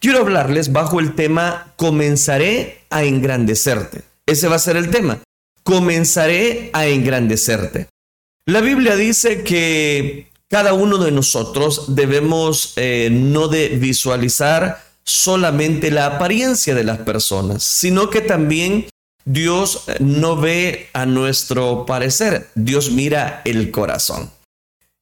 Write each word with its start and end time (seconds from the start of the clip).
quiero 0.00 0.20
hablarles 0.20 0.72
bajo 0.72 0.98
el 0.98 1.14
tema 1.14 1.72
comenzaré 1.76 2.80
a 2.90 3.04
engrandecerte. 3.04 4.02
Ese 4.26 4.48
va 4.48 4.56
a 4.56 4.60
ser 4.60 4.76
el 4.76 4.90
tema. 4.90 5.20
Comenzaré 5.62 6.70
a 6.72 6.86
engrandecerte. 6.86 7.86
La 8.46 8.60
Biblia 8.60 8.96
dice 8.96 9.44
que 9.44 10.28
cada 10.48 10.72
uno 10.72 10.98
de 10.98 11.12
nosotros 11.12 11.94
debemos 11.94 12.72
eh, 12.76 13.08
no 13.12 13.46
de 13.46 13.68
visualizar 13.68 14.82
solamente 15.04 15.90
la 15.90 16.06
apariencia 16.06 16.74
de 16.74 16.84
las 16.84 16.98
personas, 16.98 17.62
sino 17.62 18.10
que 18.10 18.20
también 18.20 18.88
Dios 19.24 19.84
no 20.00 20.36
ve 20.36 20.88
a 20.92 21.06
nuestro 21.06 21.84
parecer, 21.86 22.48
Dios 22.54 22.90
mira 22.90 23.42
el 23.44 23.70
corazón. 23.70 24.30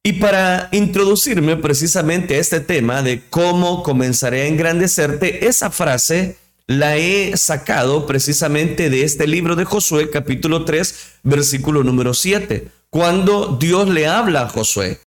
Y 0.03 0.13
para 0.13 0.69
introducirme 0.71 1.57
precisamente 1.57 2.35
a 2.35 2.39
este 2.39 2.61
tema 2.61 3.01
de 3.01 3.21
cómo 3.29 3.83
comenzaré 3.83 4.43
a 4.43 4.47
engrandecerte, 4.47 5.47
esa 5.47 5.71
frase 5.71 6.37
la 6.67 6.95
he 6.97 7.35
sacado 7.35 8.05
precisamente 8.05 8.89
de 8.89 9.03
este 9.03 9.27
libro 9.27 9.55
de 9.55 9.65
Josué, 9.65 10.09
capítulo 10.09 10.63
3, 10.63 10.95
versículo 11.23 11.83
número 11.83 12.13
7, 12.13 12.69
cuando 12.89 13.57
Dios 13.59 13.89
le 13.89 14.07
habla 14.07 14.43
a 14.43 14.49
Josué. 14.49 14.99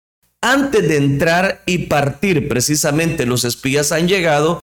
Antes 0.43 0.87
de 0.87 0.97
entrar 0.97 1.63
y 1.67 1.87
partir, 1.87 2.49
precisamente 2.49 3.25
los 3.25 3.45
espías 3.45 3.93
han 3.93 4.09
llegado, 4.09 4.61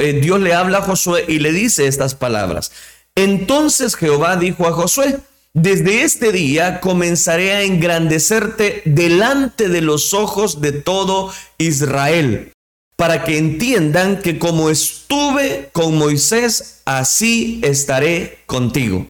eh, 0.00 0.20
Dios 0.22 0.40
le 0.40 0.54
habla 0.54 0.78
a 0.78 0.82
Josué 0.82 1.24
y 1.28 1.40
le 1.40 1.52
dice 1.52 1.86
estas 1.86 2.14
palabras. 2.14 2.72
Entonces 3.14 3.94
Jehová 3.94 4.36
dijo 4.36 4.66
a 4.66 4.72
Josué, 4.72 5.18
desde 5.54 6.02
este 6.02 6.32
día 6.32 6.80
comenzaré 6.80 7.52
a 7.52 7.62
engrandecerte 7.62 8.82
delante 8.84 9.68
de 9.68 9.80
los 9.80 10.14
ojos 10.14 10.60
de 10.60 10.72
todo 10.72 11.32
Israel, 11.58 12.52
para 12.96 13.24
que 13.24 13.38
entiendan 13.38 14.20
que 14.20 14.38
como 14.38 14.70
estuve 14.70 15.70
con 15.72 15.96
Moisés, 15.96 16.82
así 16.84 17.60
estaré 17.64 18.38
contigo. 18.46 19.06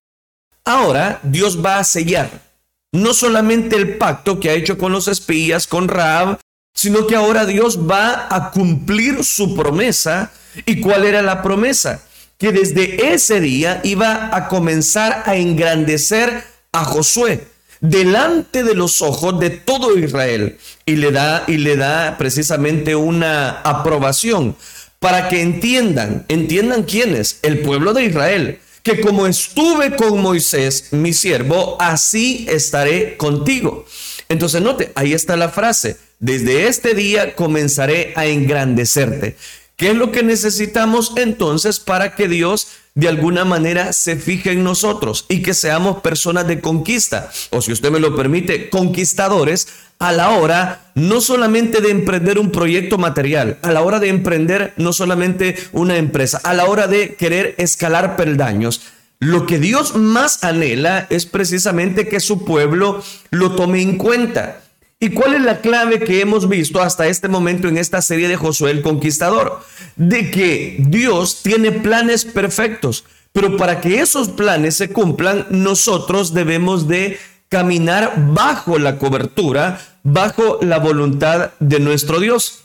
Ahora 0.65 1.21
Dios 1.23 1.65
va 1.65 1.79
a 1.79 1.85
sellar 1.85 2.51
no 2.93 3.15
solamente 3.15 3.77
el 3.77 3.97
pacto 3.99 4.41
que 4.41 4.51
ha 4.51 4.55
hecho 4.55 4.77
con 4.79 4.93
los 4.93 5.09
espías, 5.09 5.67
con 5.67 5.89
Raab, 5.89 6.39
sino 6.75 7.07
que 7.07 7.17
ahora 7.17 7.47
Dios 7.47 7.89
va 7.89 8.27
a 8.31 8.51
cumplir 8.51 9.25
su 9.25 9.55
promesa. 9.55 10.33
¿Y 10.67 10.81
cuál 10.81 11.05
era 11.05 11.23
la 11.23 11.43
promesa? 11.43 12.03
Que 12.41 12.51
desde 12.51 13.15
ese 13.15 13.41
día 13.41 13.81
iba 13.85 14.35
a 14.35 14.49
comenzar 14.49 15.23
a 15.27 15.37
engrandecer 15.37 16.43
a 16.73 16.85
Josué 16.85 17.47
delante 17.81 18.65
de 18.65 18.75
los 18.75 19.01
ojos 19.03 19.39
de 19.39 19.51
todo 19.51 19.97
Israel 19.97 20.59
y 20.85 20.97
le 20.97 21.13
da 21.13 21.45
y 21.47 21.59
le 21.59 21.77
da 21.77 22.17
precisamente 22.19 22.97
una 22.97 23.61
aprobación 23.61 24.57
para 24.99 25.29
que 25.29 25.41
entiendan, 25.41 26.27
entiendan 26.29 26.83
quién 26.83 27.15
es 27.15 27.39
el 27.43 27.61
pueblo 27.61 27.95
de 27.95 28.05
Israel 28.05 28.59
que 28.83 29.01
como 29.01 29.27
estuve 29.27 29.95
con 29.97 30.21
Moisés, 30.21 30.89
mi 30.93 31.13
siervo, 31.13 31.77
así 31.81 32.47
estaré 32.49 33.17
contigo. 33.17 33.85
Entonces, 34.29 34.63
note, 34.63 34.93
ahí 34.95 35.13
está 35.13 35.37
la 35.37 35.51
frase, 35.51 35.97
desde 36.19 36.67
este 36.67 36.95
día 36.95 37.35
comenzaré 37.35 38.13
a 38.17 38.27
engrandecerte. 38.27 39.37
¿Qué 39.81 39.93
es 39.93 39.97
lo 39.97 40.13
que 40.13 40.23
necesitamos 40.23 41.15
entonces 41.17 41.81
para 41.81 42.15
que 42.15 42.29
Dios 42.29 42.69
de 42.95 43.09
alguna 43.09 43.47
manera 43.47 43.95
se 43.95 44.17
fije 44.17 44.53
en 44.53 44.63
nosotros 44.63 45.25
y 45.31 45.41
que 45.41 45.55
seamos 45.55 46.03
personas 46.03 46.47
de 46.47 46.61
conquista? 46.61 47.31
O 47.49 47.63
si 47.63 47.73
usted 47.73 47.91
me 47.91 47.99
lo 47.99 48.15
permite, 48.15 48.69
conquistadores 48.69 49.69
a 49.99 50.13
la 50.13 50.33
hora 50.33 50.93
no 50.95 51.23
solamente 51.23 51.81
de 51.81 51.93
emprender 51.93 52.39
un 52.39 52.53
proyecto 52.53 52.99
material, 52.99 53.57
a 53.63 53.73
la 53.73 53.81
hora 53.81 54.01
de 54.01 54.11
emprender 54.11 54.75
no 54.77 54.93
solamente 54.93 55.57
una 55.73 55.97
empresa, 55.97 56.43
a 56.45 56.53
la 56.53 56.67
hora 56.67 56.87
de 56.87 57.15
querer 57.15 57.55
escalar 57.57 58.17
peldaños. 58.17 58.83
Lo 59.19 59.47
que 59.47 59.59
Dios 59.59 59.97
más 59.97 60.45
anhela 60.45 61.07
es 61.09 61.25
precisamente 61.25 62.07
que 62.07 62.21
su 62.21 62.45
pueblo 62.45 63.03
lo 63.31 63.53
tome 63.53 63.81
en 63.81 63.97
cuenta. 63.97 64.61
¿Y 65.03 65.09
cuál 65.11 65.35
es 65.35 65.41
la 65.41 65.63
clave 65.63 65.99
que 65.99 66.21
hemos 66.21 66.47
visto 66.47 66.83
hasta 66.83 67.07
este 67.07 67.27
momento 67.27 67.69
en 67.69 67.79
esta 67.79 68.03
serie 68.03 68.29
de 68.29 68.37
Josué 68.37 68.71
el 68.71 68.83
Conquistador? 68.83 69.61
De 69.97 70.31
que 70.31 70.77
Dios 70.79 71.41
tiene 71.43 71.73
planes 71.73 72.27
perfectos, 72.27 73.05
pero 73.33 73.57
para 73.57 73.81
que 73.81 74.01
esos 74.01 74.29
planes 74.29 74.77
se 74.77 74.91
cumplan, 74.91 75.47
nosotros 75.49 76.35
debemos 76.35 76.87
de 76.87 77.19
caminar 77.49 78.13
bajo 78.35 78.79
la 78.79 78.99
cobertura, 78.99 79.81
bajo 80.03 80.59
la 80.61 80.79
voluntad 80.79 81.53
de 81.61 81.81
nuestro 81.81 82.21
Dios. 82.21 82.65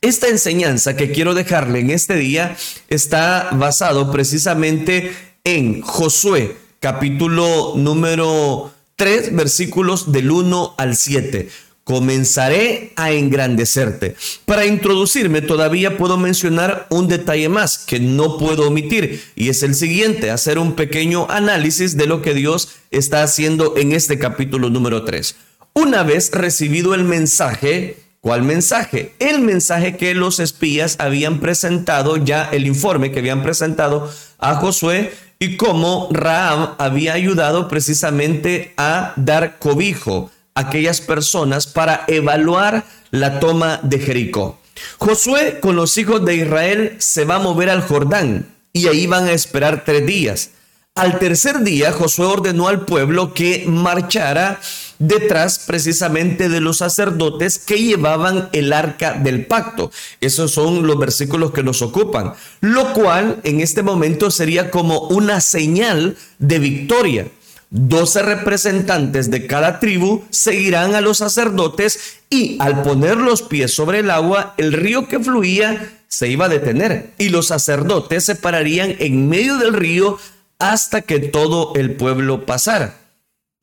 Esta 0.00 0.28
enseñanza 0.28 0.94
que 0.94 1.10
quiero 1.10 1.34
dejarle 1.34 1.80
en 1.80 1.90
este 1.90 2.14
día 2.14 2.56
está 2.88 3.48
basado 3.50 4.12
precisamente 4.12 5.16
en 5.42 5.80
Josué, 5.80 6.56
capítulo 6.78 7.72
número 7.74 8.75
3, 8.96 9.34
versículos 9.36 10.10
del 10.10 10.30
1 10.30 10.74
al 10.78 10.96
7 10.96 11.48
comenzaré 11.86 12.92
a 12.96 13.12
engrandecerte. 13.12 14.16
Para 14.44 14.66
introducirme 14.66 15.40
todavía 15.40 15.96
puedo 15.96 16.18
mencionar 16.18 16.88
un 16.90 17.06
detalle 17.06 17.48
más 17.48 17.78
que 17.78 18.00
no 18.00 18.38
puedo 18.38 18.66
omitir 18.66 19.22
y 19.36 19.50
es 19.50 19.62
el 19.62 19.76
siguiente, 19.76 20.32
hacer 20.32 20.58
un 20.58 20.74
pequeño 20.74 21.30
análisis 21.30 21.96
de 21.96 22.06
lo 22.06 22.22
que 22.22 22.34
Dios 22.34 22.70
está 22.90 23.22
haciendo 23.22 23.76
en 23.76 23.92
este 23.92 24.18
capítulo 24.18 24.68
número 24.68 25.04
3. 25.04 25.36
Una 25.74 26.02
vez 26.02 26.32
recibido 26.32 26.92
el 26.92 27.04
mensaje, 27.04 27.98
¿cuál 28.20 28.42
mensaje? 28.42 29.12
El 29.20 29.38
mensaje 29.38 29.96
que 29.96 30.12
los 30.14 30.40
espías 30.40 30.96
habían 30.98 31.38
presentado, 31.38 32.16
ya 32.16 32.48
el 32.50 32.66
informe 32.66 33.12
que 33.12 33.20
habían 33.20 33.44
presentado 33.44 34.10
a 34.38 34.56
Josué 34.56 35.12
y 35.38 35.56
cómo 35.56 36.08
Raab 36.10 36.74
había 36.78 37.14
ayudado 37.14 37.68
precisamente 37.68 38.72
a 38.76 39.12
dar 39.16 39.58
cobijo 39.58 40.30
aquellas 40.54 41.00
personas 41.00 41.66
para 41.66 42.04
evaluar 42.08 42.84
la 43.10 43.38
toma 43.38 43.78
de 43.82 43.98
Jericó. 43.98 44.58
Josué 44.98 45.60
con 45.60 45.76
los 45.76 45.96
hijos 45.98 46.24
de 46.24 46.36
Israel 46.36 46.96
se 46.98 47.24
va 47.24 47.36
a 47.36 47.40
mover 47.40 47.70
al 47.70 47.82
Jordán 47.82 48.46
y 48.72 48.88
ahí 48.88 49.06
van 49.06 49.26
a 49.26 49.32
esperar 49.32 49.84
tres 49.84 50.06
días. 50.06 50.50
Al 50.94 51.18
tercer 51.18 51.60
día 51.60 51.92
Josué 51.92 52.26
ordenó 52.26 52.68
al 52.68 52.86
pueblo 52.86 53.34
que 53.34 53.64
marchara 53.66 54.60
detrás 54.98 55.60
precisamente 55.66 56.48
de 56.48 56.60
los 56.60 56.78
sacerdotes 56.78 57.58
que 57.58 57.82
llevaban 57.82 58.48
el 58.52 58.72
arca 58.72 59.14
del 59.14 59.46
pacto. 59.46 59.90
Esos 60.20 60.52
son 60.52 60.86
los 60.86 60.98
versículos 60.98 61.52
que 61.52 61.62
nos 61.62 61.82
ocupan, 61.82 62.34
lo 62.60 62.92
cual 62.92 63.40
en 63.44 63.60
este 63.60 63.82
momento 63.82 64.30
sería 64.30 64.70
como 64.70 65.00
una 65.08 65.40
señal 65.40 66.16
de 66.38 66.58
victoria. 66.58 67.28
Doce 67.68 68.22
representantes 68.22 69.30
de 69.30 69.46
cada 69.46 69.80
tribu 69.80 70.22
seguirán 70.30 70.94
a 70.94 71.00
los 71.00 71.18
sacerdotes 71.18 72.20
y 72.30 72.56
al 72.60 72.82
poner 72.82 73.16
los 73.16 73.42
pies 73.42 73.74
sobre 73.74 73.98
el 74.00 74.10
agua, 74.10 74.54
el 74.56 74.72
río 74.72 75.08
que 75.08 75.18
fluía 75.18 75.92
se 76.08 76.28
iba 76.28 76.46
a 76.46 76.48
detener 76.48 77.12
y 77.18 77.28
los 77.28 77.48
sacerdotes 77.48 78.24
se 78.24 78.36
pararían 78.36 78.94
en 79.00 79.28
medio 79.28 79.58
del 79.58 79.74
río 79.74 80.18
hasta 80.58 81.02
que 81.02 81.18
todo 81.18 81.72
el 81.74 81.96
pueblo 81.96 82.46
pasara. 82.46 83.05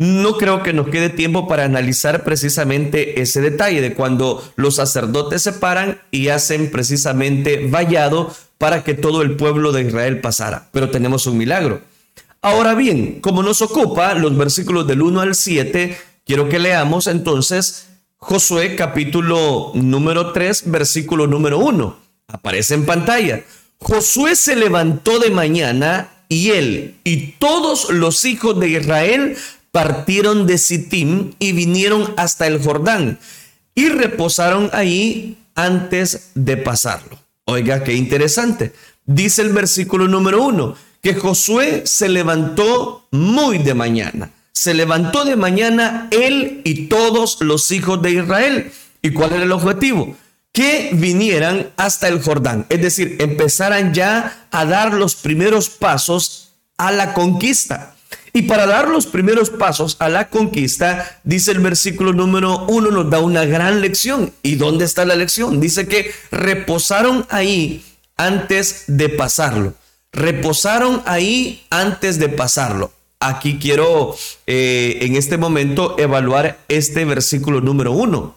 No 0.04 0.38
creo 0.38 0.64
que 0.64 0.74
nos 0.74 0.90
quede 0.90 1.10
tiempo 1.10 1.48
para 1.48 1.64
analizar 1.64 2.26
precisamente 2.26 3.22
ese 3.22 3.40
detalle 3.40 3.80
de 3.80 3.94
cuando 3.94 4.44
los 4.58 4.76
sacerdotes 4.76 5.44
se 5.44 5.54
paran 5.54 6.02
y 6.12 6.28
hacen 6.28 6.72
precisamente 6.72 7.68
vallado 7.68 8.36
para 8.58 8.84
que 8.84 8.96
todo 8.96 9.22
el 9.22 9.38
pueblo 9.38 9.72
de 9.72 9.84
Israel 9.84 10.20
pasara. 10.20 10.68
Pero 10.72 10.90
tenemos 10.90 11.26
un 11.26 11.38
milagro 11.38 11.82
Ahora 12.44 12.76
bien, 12.76 13.22
como 13.22 13.42
nos 13.42 13.62
ocupa 13.62 14.14
los 14.16 14.38
versículos 14.38 14.86
del 14.86 15.02
1 15.02 15.22
al 15.22 15.34
7, 15.34 15.98
quiero 16.26 16.50
que 16.50 16.60
leamos 16.60 17.08
entonces 17.08 17.88
Josué 18.18 18.76
capítulo 18.76 19.72
número 19.76 20.34
3, 20.34 20.64
versículo 20.66 21.26
número 21.26 21.60
1. 21.60 21.98
Aparece 22.28 22.74
en 22.74 22.86
pantalla. 22.86 23.44
Josué 23.80 24.36
se 24.36 24.58
levantó 24.58 25.20
de 25.20 25.30
mañana 25.30 26.26
y 26.28 26.50
él 26.50 26.96
y 27.06 27.28
todos 27.40 27.90
los 27.90 28.26
hijos 28.26 28.60
de 28.60 28.72
Israel 28.72 29.38
partieron 29.74 30.46
de 30.46 30.60
Sittim 30.60 31.34
y 31.40 31.52
vinieron 31.52 32.14
hasta 32.16 32.46
el 32.46 32.64
Jordán 32.64 33.18
y 33.74 33.90
reposaron 33.90 34.70
ahí 34.72 35.36
antes 35.56 36.30
de 36.36 36.58
pasarlo. 36.58 37.18
Oiga, 37.46 37.84
qué 37.84 37.96
interesante. 37.96 38.72
Dice 39.06 39.42
el 39.42 39.50
versículo 39.50 40.08
número 40.08 40.44
1 40.44 40.76
que 41.02 41.16
Josué 41.16 41.82
se 41.86 42.08
levantó 42.08 43.08
muy 43.10 43.58
de 43.58 43.74
mañana. 43.74 44.30
Se 44.52 44.76
levantó 44.76 45.26
de 45.26 45.36
mañana 45.36 46.08
él 46.12 46.62
y 46.64 46.86
todos 46.86 47.42
los 47.42 47.72
hijos 47.72 48.00
de 48.04 48.12
Israel. 48.12 48.72
¿Y 49.02 49.10
cuál 49.10 49.34
era 49.34 49.44
el 49.44 49.52
objetivo? 49.52 50.16
Que 50.52 50.92
vinieran 50.94 51.72
hasta 51.78 52.08
el 52.10 52.22
Jordán. 52.22 52.68
Es 52.70 52.80
decir, 52.80 53.18
empezaran 53.20 53.92
ya 53.92 54.46
a 54.52 54.66
dar 54.66 54.94
los 54.94 55.16
primeros 55.16 55.70
pasos 55.70 56.52
a 56.78 56.92
la 56.92 57.16
conquista. 57.16 57.96
Y 58.36 58.44
para 58.44 58.66
dar 58.66 58.88
los 58.90 59.06
primeros 59.06 59.52
pasos 59.52 59.96
a 60.00 60.10
la 60.10 60.30
conquista, 60.30 61.20
dice 61.24 61.52
el 61.52 61.60
versículo 61.60 62.14
número 62.14 62.66
uno, 62.68 62.90
nos 62.90 63.08
da 63.12 63.20
una 63.20 63.46
gran 63.46 63.80
lección. 63.80 64.34
¿Y 64.42 64.56
dónde 64.56 64.86
está 64.86 65.06
la 65.06 65.16
lección? 65.16 65.60
Dice 65.60 65.88
que 65.88 66.12
reposaron 66.32 67.28
ahí 67.30 67.86
antes 68.18 68.86
de 68.88 69.10
pasarlo. 69.10 69.76
Reposaron 70.12 71.04
ahí 71.06 71.64
antes 71.70 72.18
de 72.18 72.30
pasarlo. 72.30 72.92
Aquí 73.20 73.60
quiero 73.60 74.16
eh, 74.48 74.98
en 75.02 75.16
este 75.16 75.38
momento 75.38 75.96
evaluar 76.00 76.58
este 76.68 77.06
versículo 77.06 77.62
número 77.62 77.92
uno. 77.92 78.36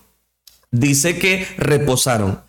Dice 0.70 1.18
que 1.18 1.48
reposaron. 1.56 2.40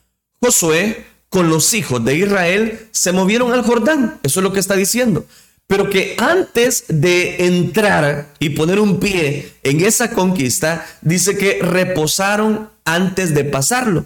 Josué 0.42 1.06
con 1.30 1.50
los 1.50 1.74
hijos 1.74 2.04
de 2.04 2.16
Israel 2.16 2.88
se 2.92 3.14
movieron 3.14 3.54
al 3.54 3.64
Jordán. 3.64 4.20
Eso 4.24 4.42
es 4.42 4.44
lo 4.44 4.52
que 4.52 4.60
está 4.60 4.76
diciendo. 4.76 5.26
Pero 5.68 5.90
que 5.90 6.16
antes 6.18 6.86
de 6.88 7.46
entrar 7.46 8.34
y 8.40 8.52
poner 8.52 8.80
un 8.80 9.00
pie 9.00 9.54
en 9.64 9.82
esa 9.82 10.12
conquista, 10.12 10.88
dice 11.02 11.38
que 11.38 11.60
reposaron 11.62 12.70
antes 12.86 13.36
de 13.36 13.44
pasarlo. 13.44 14.06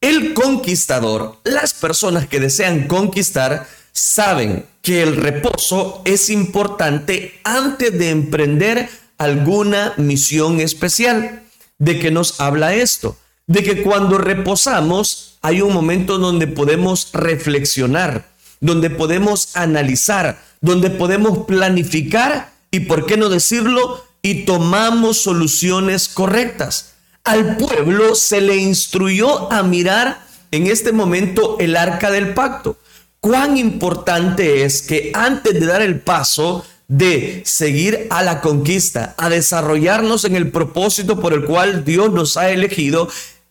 El 0.00 0.34
conquistador, 0.34 1.38
las 1.42 1.74
personas 1.74 2.28
que 2.28 2.38
desean 2.38 2.86
conquistar, 2.86 3.66
saben 3.92 4.64
que 4.82 5.02
el 5.02 5.16
reposo 5.16 6.02
es 6.04 6.30
importante 6.30 7.40
antes 7.42 7.98
de 7.98 8.10
emprender 8.10 8.88
alguna 9.18 9.94
misión 9.96 10.60
especial. 10.60 11.42
¿De 11.78 11.98
qué 11.98 12.12
nos 12.12 12.40
habla 12.40 12.74
esto? 12.74 13.16
De 13.48 13.62
que 13.64 13.82
cuando 13.82 14.18
reposamos 14.18 15.38
hay 15.42 15.62
un 15.62 15.72
momento 15.72 16.18
donde 16.18 16.46
podemos 16.46 17.10
reflexionar, 17.12 18.28
donde 18.60 18.90
podemos 18.90 19.56
analizar, 19.56 20.38
donde 20.60 20.90
podemos 20.90 21.46
planificar 21.46 22.52
y, 22.70 22.80
por 22.80 23.06
qué 23.06 23.16
no 23.16 23.28
decirlo, 23.28 24.04
y 24.22 24.44
tomamos 24.44 25.22
soluciones 25.22 26.08
correctas. 26.08 26.94
Al 27.24 27.56
pueblo 27.56 28.14
se 28.14 28.40
le 28.40 28.56
instruyó 28.56 29.52
a 29.52 29.62
mirar 29.62 30.24
en 30.50 30.66
este 30.66 30.92
momento 30.92 31.56
el 31.58 31.76
arca 31.76 32.10
del 32.10 32.34
pacto 32.34 32.78
cuán 33.26 33.56
importante 33.56 34.62
es 34.62 34.82
que 34.82 35.10
antes 35.12 35.54
de 35.54 35.66
dar 35.66 35.82
el 35.82 35.98
paso 35.98 36.64
de 36.86 37.42
seguir 37.44 38.06
a 38.10 38.22
la 38.22 38.40
conquista, 38.40 39.16
a 39.18 39.28
desarrollarnos 39.28 40.24
en 40.24 40.36
el 40.36 40.52
propósito 40.52 41.20
por 41.20 41.32
el 41.32 41.44
cual 41.44 41.84
Dios 41.84 42.12
nos 42.12 42.36
ha 42.36 42.50
elegido, 42.50 43.08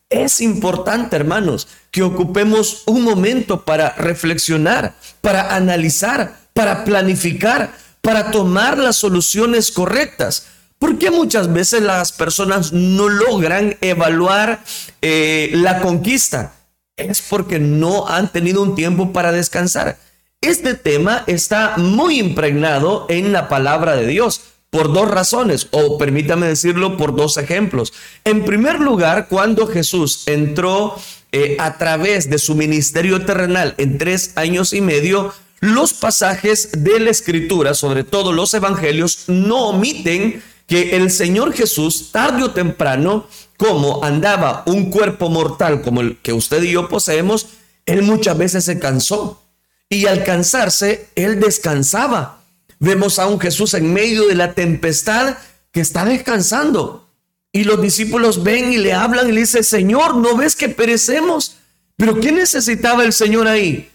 es 0.10 0.40
importante, 0.40 1.18
hermanos, 1.18 1.68
que 1.92 2.04
ocupemos 2.04 2.84
un 2.86 3.04
momento 3.04 3.66
para 3.66 3.90
reflexionar, 3.96 4.96
para 5.20 5.54
analizar, 5.54 6.38
para 6.56 6.84
planificar, 6.86 7.78
para 8.02 8.32
tomar 8.32 8.80
las 8.80 8.96
soluciones 8.96 9.72
correctas. 9.72 10.48
Porque 10.80 11.12
muchas 11.12 11.54
veces 11.54 11.84
las 11.84 12.12
personas 12.12 12.74
no 12.74 13.10
logran 13.10 13.78
evaluar 13.82 14.64
eh, 15.04 15.52
la 15.54 15.80
conquista? 15.82 16.56
es 16.98 17.22
porque 17.22 17.60
no 17.60 18.08
han 18.08 18.32
tenido 18.32 18.62
un 18.62 18.76
tiempo 18.76 19.12
para 19.12 19.32
descansar. 19.32 19.98
Este 20.42 20.76
tema 20.76 21.24
está 21.28 21.76
muy 21.78 22.20
impregnado 22.20 23.06
en 23.10 23.34
la 23.34 23.50
palabra 23.50 23.96
de 23.96 24.08
Dios 24.08 24.42
por 24.70 24.94
dos 24.94 25.10
razones, 25.10 25.68
o 25.72 25.98
permítame 25.98 26.48
decirlo 26.48 26.98
por 26.98 27.16
dos 27.16 27.38
ejemplos. 27.38 27.94
En 28.24 28.44
primer 28.46 28.80
lugar, 28.80 29.28
cuando 29.30 29.68
Jesús 29.68 30.24
entró 30.26 30.96
eh, 31.32 31.58
a 31.60 31.78
través 31.78 32.30
de 32.30 32.40
su 32.40 32.56
ministerio 32.56 33.26
terrenal 33.26 33.74
en 33.78 33.98
tres 33.98 34.34
años 34.36 34.74
y 34.74 34.82
medio, 34.82 35.34
los 35.60 35.94
pasajes 35.94 36.70
de 36.78 37.00
la 37.00 37.10
escritura, 37.10 37.74
sobre 37.74 38.04
todo 38.04 38.34
los 38.34 38.54
evangelios, 38.54 39.26
no 39.28 39.70
omiten 39.70 40.44
que 40.68 40.96
el 40.96 41.12
Señor 41.12 41.54
Jesús, 41.54 42.12
tarde 42.12 42.44
o 42.44 42.52
temprano, 42.52 43.28
como 43.58 44.04
andaba 44.04 44.64
un 44.66 44.90
cuerpo 44.90 45.30
mortal 45.30 45.82
como 45.82 46.02
el 46.02 46.18
que 46.18 46.34
usted 46.34 46.64
y 46.64 46.72
yo 46.72 46.90
poseemos, 46.90 47.48
él 47.86 48.02
muchas 48.02 48.38
veces 48.38 48.66
se 48.66 48.80
cansó. 48.80 49.42
Y 49.90 50.08
al 50.08 50.24
cansarse, 50.24 51.10
él 51.16 51.40
descansaba. 51.40 52.42
Vemos 52.80 53.20
a 53.20 53.28
un 53.28 53.40
Jesús 53.40 53.74
en 53.76 53.94
medio 53.94 54.28
de 54.28 54.36
la 54.36 54.54
tempestad 54.54 55.38
que 55.72 55.82
está 55.82 56.06
descansando. 56.06 57.08
Y 57.52 57.64
los 57.64 57.82
discípulos 57.82 58.44
ven 58.44 58.74
y 58.74 58.78
le 58.78 58.94
hablan 58.94 59.30
y 59.30 59.32
le 59.32 59.42
dicen, 59.42 59.64
Señor, 59.64 60.18
¿no 60.18 60.36
ves 60.36 60.56
que 60.56 60.70
perecemos? 60.70 61.58
Pero 61.96 62.20
¿qué 62.20 62.32
necesitaba 62.32 63.06
el 63.06 63.14
Señor 63.14 63.48
ahí? 63.48 63.90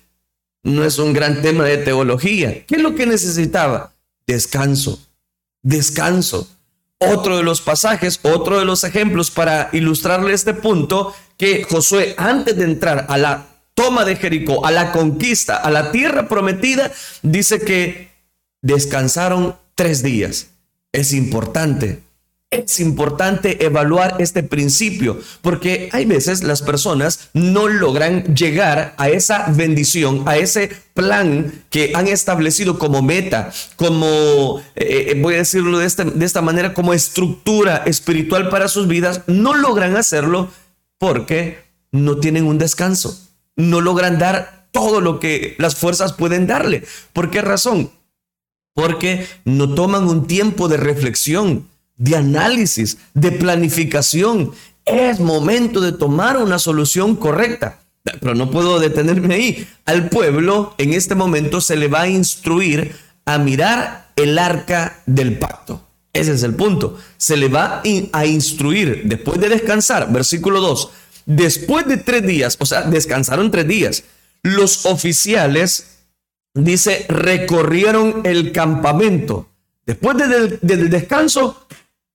No 0.63 0.85
es 0.85 0.99
un 0.99 1.13
gran 1.13 1.43
tema 1.43 1.65
de 1.65 1.79
teología. 1.79 2.67
¿Qué 2.67 2.77
es 2.77 2.83
lo 2.83 2.95
que 2.95 3.07
necesitaba? 3.07 3.93
Descanso. 4.27 5.01
Descanso 5.63 6.47
otro 7.01 7.39
de 7.39 7.43
los 7.43 7.63
pasajes, 7.63 8.21
otro 8.23 8.59
de 8.59 8.67
los 8.67 8.85
ejemplos 8.85 9.31
para 9.31 9.71
ilustrarle 9.73 10.35
este 10.35 10.53
punto, 10.53 11.15
que 11.39 11.65
Josué 11.65 12.15
antes 12.19 12.57
de 12.57 12.65
entrar 12.65 13.07
a 13.09 13.17
la 13.17 13.47
toma 13.75 14.05
de 14.05 14.17
Jericó, 14.17 14.67
a 14.67 14.71
la 14.71 14.93
conquista, 14.93 15.57
a 15.57 15.71
la 15.71 15.91
tierra 15.93 16.29
prometida, 16.29 16.93
dice 17.23 17.61
que 17.61 18.11
descansaron 18.61 19.57
tres 19.75 20.03
días. 20.03 20.49
Es 20.93 21.15
importante 21.15 22.03
es 22.51 22.81
importante 22.81 23.65
evaluar 23.65 24.17
este 24.19 24.43
principio 24.43 25.21
porque 25.41 25.89
hay 25.93 26.05
veces 26.05 26.43
las 26.43 26.63
personas 26.63 27.31
no 27.33 27.69
logran 27.69 28.35
llegar 28.35 28.95
a 28.99 29.09
esa 29.09 29.47
bendición, 29.51 30.25
a 30.27 30.37
ese 30.37 30.69
plan 30.95 31.65
que 31.71 31.93
han 31.95 32.09
establecido 32.09 32.77
como 32.77 33.03
meta, 33.03 33.53
como, 33.77 34.61
eh, 34.75 35.07
eh, 35.11 35.21
voy 35.21 35.35
a 35.35 35.39
decirlo 35.39 35.79
de, 35.79 35.87
este, 35.87 36.05
de 36.05 36.27
esta 36.27 36.43
manera, 36.43 36.75
como 36.75 36.93
estructura 36.93 37.85
espiritual 37.87 38.49
para 38.49 38.67
sus 38.67 38.89
vidas, 38.89 39.23
no 39.29 39.55
logran 39.55 39.97
hacerlo 39.97 40.51
porque 40.99 41.59
no 41.93 42.19
tienen 42.19 42.47
un 42.47 42.59
descanso, 42.59 43.17
no 43.55 43.81
logran 43.81 44.19
dar 44.19 44.67
todo 44.73 45.01
lo 45.01 45.21
que 45.21 45.55
las 45.59 45.77
fuerzas 45.77 46.15
pueden 46.15 46.49
darle. 46.49 46.83
¿Por 47.13 47.31
qué 47.31 47.43
razón? 47.43 47.93
Porque 48.75 49.27
no 49.45 49.73
toman 49.75 50.09
un 50.09 50.27
tiempo 50.27 50.69
de 50.69 50.77
reflexión, 50.77 51.69
de 52.01 52.17
análisis, 52.17 52.97
de 53.15 53.31
planificación. 53.31 54.53
Es 54.85 55.21
momento 55.21 55.81
de 55.81 55.93
tomar 55.93 56.39
una 56.39 56.59
solución 56.59 57.15
correcta. 57.15 57.79
Pero 58.03 58.35
no 58.35 58.51
puedo 58.51 58.81
detenerme 58.81 59.35
ahí. 59.35 59.69
Al 59.85 60.09
pueblo 60.09 60.75
en 60.79 60.95
este 60.95 61.15
momento 61.15 61.61
se 61.61 61.77
le 61.77 61.89
va 61.89 62.03
a 62.03 62.09
instruir 62.09 62.97
a 63.27 63.39
mirar 63.39 64.11
el 64.17 64.39
arca 64.39 65.03
del 65.07 65.39
pacto. 65.39 65.87
Ese 66.13 66.33
es 66.33 66.43
el 66.43 66.55
punto. 66.55 66.99
Se 67.19 67.37
le 67.37 67.49
va 67.49 67.83
a 68.13 68.27
instruir 68.27 69.03
después 69.05 69.39
de 69.39 69.51
descansar. 69.51 70.11
Versículo 70.11 70.61
2. 70.61 70.91
Después 71.27 71.87
de 71.87 71.99
tres 71.99 72.27
días, 72.27 72.57
o 72.59 72.65
sea, 72.65 72.83
descansaron 72.83 73.51
tres 73.51 73.69
días. 73.69 74.05
Los 74.43 74.87
oficiales, 74.87 75.99
dice, 76.55 77.05
recorrieron 77.11 78.23
el 78.25 78.53
campamento. 78.53 79.47
Después 79.85 80.17
del 80.63 80.91
descanso, 80.91 81.67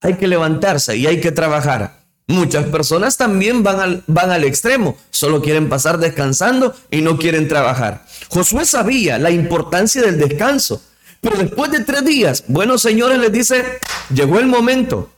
hay 0.05 0.13
que 0.15 0.27
levantarse 0.27 0.95
y 0.95 1.07
hay 1.07 1.19
que 1.19 1.31
trabajar. 1.31 2.05
Muchas 2.27 2.65
personas 2.65 3.17
también 3.17 3.63
van 3.63 3.79
al, 3.79 4.03
van 4.07 4.31
al 4.31 4.43
extremo, 4.43 4.97
solo 5.09 5.41
quieren 5.41 5.69
pasar 5.69 5.97
descansando 5.97 6.75
y 6.89 7.01
no 7.01 7.17
quieren 7.17 7.47
trabajar. 7.47 8.05
Josué 8.29 8.65
sabía 8.65 9.17
la 9.19 9.31
importancia 9.31 10.01
del 10.01 10.17
descanso, 10.17 10.81
pero 11.21 11.37
después 11.37 11.71
de 11.71 11.83
tres 11.83 12.05
días, 12.05 12.43
bueno 12.47 12.77
señores, 12.77 13.19
les 13.19 13.31
dice, 13.31 13.79
llegó 14.13 14.39
el 14.39 14.47
momento, 14.47 15.09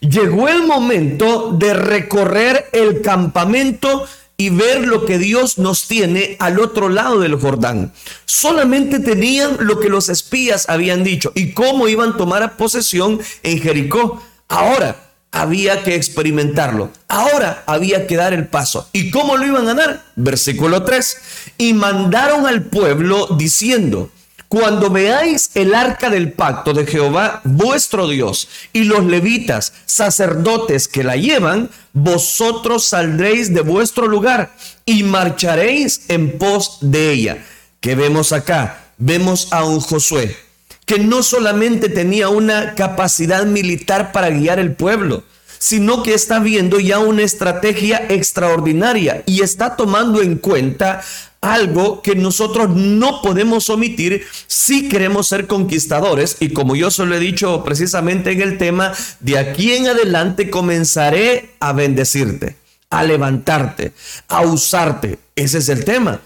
llegó 0.00 0.48
el 0.48 0.64
momento 0.64 1.52
de 1.52 1.74
recorrer 1.74 2.66
el 2.72 3.00
campamento 3.00 4.06
y 4.36 4.50
ver 4.50 4.86
lo 4.86 5.04
que 5.04 5.18
Dios 5.18 5.58
nos 5.58 5.86
tiene 5.86 6.36
al 6.40 6.58
otro 6.58 6.88
lado 6.88 7.20
del 7.20 7.36
Jordán. 7.36 7.92
Solamente 8.24 8.98
tenían 8.98 9.56
lo 9.60 9.78
que 9.78 9.88
los 9.88 10.08
espías 10.08 10.68
habían 10.68 11.04
dicho 11.04 11.30
y 11.34 11.52
cómo 11.52 11.86
iban 11.86 12.12
a 12.12 12.16
tomar 12.16 12.56
posesión 12.56 13.20
en 13.44 13.60
Jericó. 13.60 14.20
Ahora 14.52 14.96
había 15.30 15.82
que 15.82 15.94
experimentarlo. 15.94 16.90
Ahora 17.08 17.64
había 17.66 18.06
que 18.06 18.16
dar 18.16 18.34
el 18.34 18.48
paso. 18.48 18.86
¿Y 18.92 19.10
cómo 19.10 19.38
lo 19.38 19.46
iban 19.46 19.66
a 19.66 19.72
dar? 19.72 20.04
Versículo 20.14 20.82
3. 20.82 21.16
Y 21.56 21.72
mandaron 21.72 22.46
al 22.46 22.64
pueblo 22.64 23.28
diciendo, 23.38 24.10
cuando 24.48 24.90
veáis 24.90 25.52
el 25.54 25.74
arca 25.74 26.10
del 26.10 26.34
pacto 26.34 26.74
de 26.74 26.84
Jehová, 26.84 27.40
vuestro 27.44 28.06
Dios, 28.08 28.46
y 28.74 28.84
los 28.84 29.06
levitas, 29.06 29.72
sacerdotes 29.86 30.86
que 30.86 31.02
la 31.02 31.16
llevan, 31.16 31.70
vosotros 31.94 32.84
saldréis 32.84 33.54
de 33.54 33.62
vuestro 33.62 34.06
lugar 34.06 34.54
y 34.84 35.02
marcharéis 35.02 36.02
en 36.08 36.36
pos 36.36 36.76
de 36.82 37.10
ella. 37.10 37.38
¿Qué 37.80 37.94
vemos 37.94 38.32
acá? 38.32 38.84
Vemos 38.98 39.48
a 39.50 39.64
un 39.64 39.80
Josué 39.80 40.36
que 40.86 40.98
no 40.98 41.22
solamente 41.22 41.88
tenía 41.88 42.28
una 42.28 42.74
capacidad 42.74 43.44
militar 43.46 44.12
para 44.12 44.30
guiar 44.30 44.58
el 44.58 44.74
pueblo, 44.74 45.22
sino 45.58 46.02
que 46.02 46.14
está 46.14 46.40
viendo 46.40 46.80
ya 46.80 46.98
una 46.98 47.22
estrategia 47.22 48.06
extraordinaria 48.08 49.22
y 49.26 49.42
está 49.42 49.76
tomando 49.76 50.20
en 50.20 50.36
cuenta 50.36 51.02
algo 51.40 52.02
que 52.02 52.14
nosotros 52.14 52.70
no 52.70 53.22
podemos 53.22 53.68
omitir 53.70 54.24
si 54.46 54.88
queremos 54.88 55.28
ser 55.28 55.46
conquistadores. 55.46 56.36
Y 56.40 56.50
como 56.50 56.74
yo 56.74 56.90
se 56.90 57.04
lo 57.06 57.14
he 57.14 57.20
dicho 57.20 57.62
precisamente 57.64 58.32
en 58.32 58.42
el 58.42 58.58
tema, 58.58 58.92
de 59.20 59.38
aquí 59.38 59.72
en 59.72 59.88
adelante 59.88 60.50
comenzaré 60.50 61.50
a 61.60 61.72
bendecirte, 61.72 62.56
a 62.90 63.04
levantarte, 63.04 63.92
a 64.28 64.42
usarte. 64.42 65.18
Ese 65.36 65.58
es 65.58 65.68
el 65.68 65.84
tema 65.84 66.20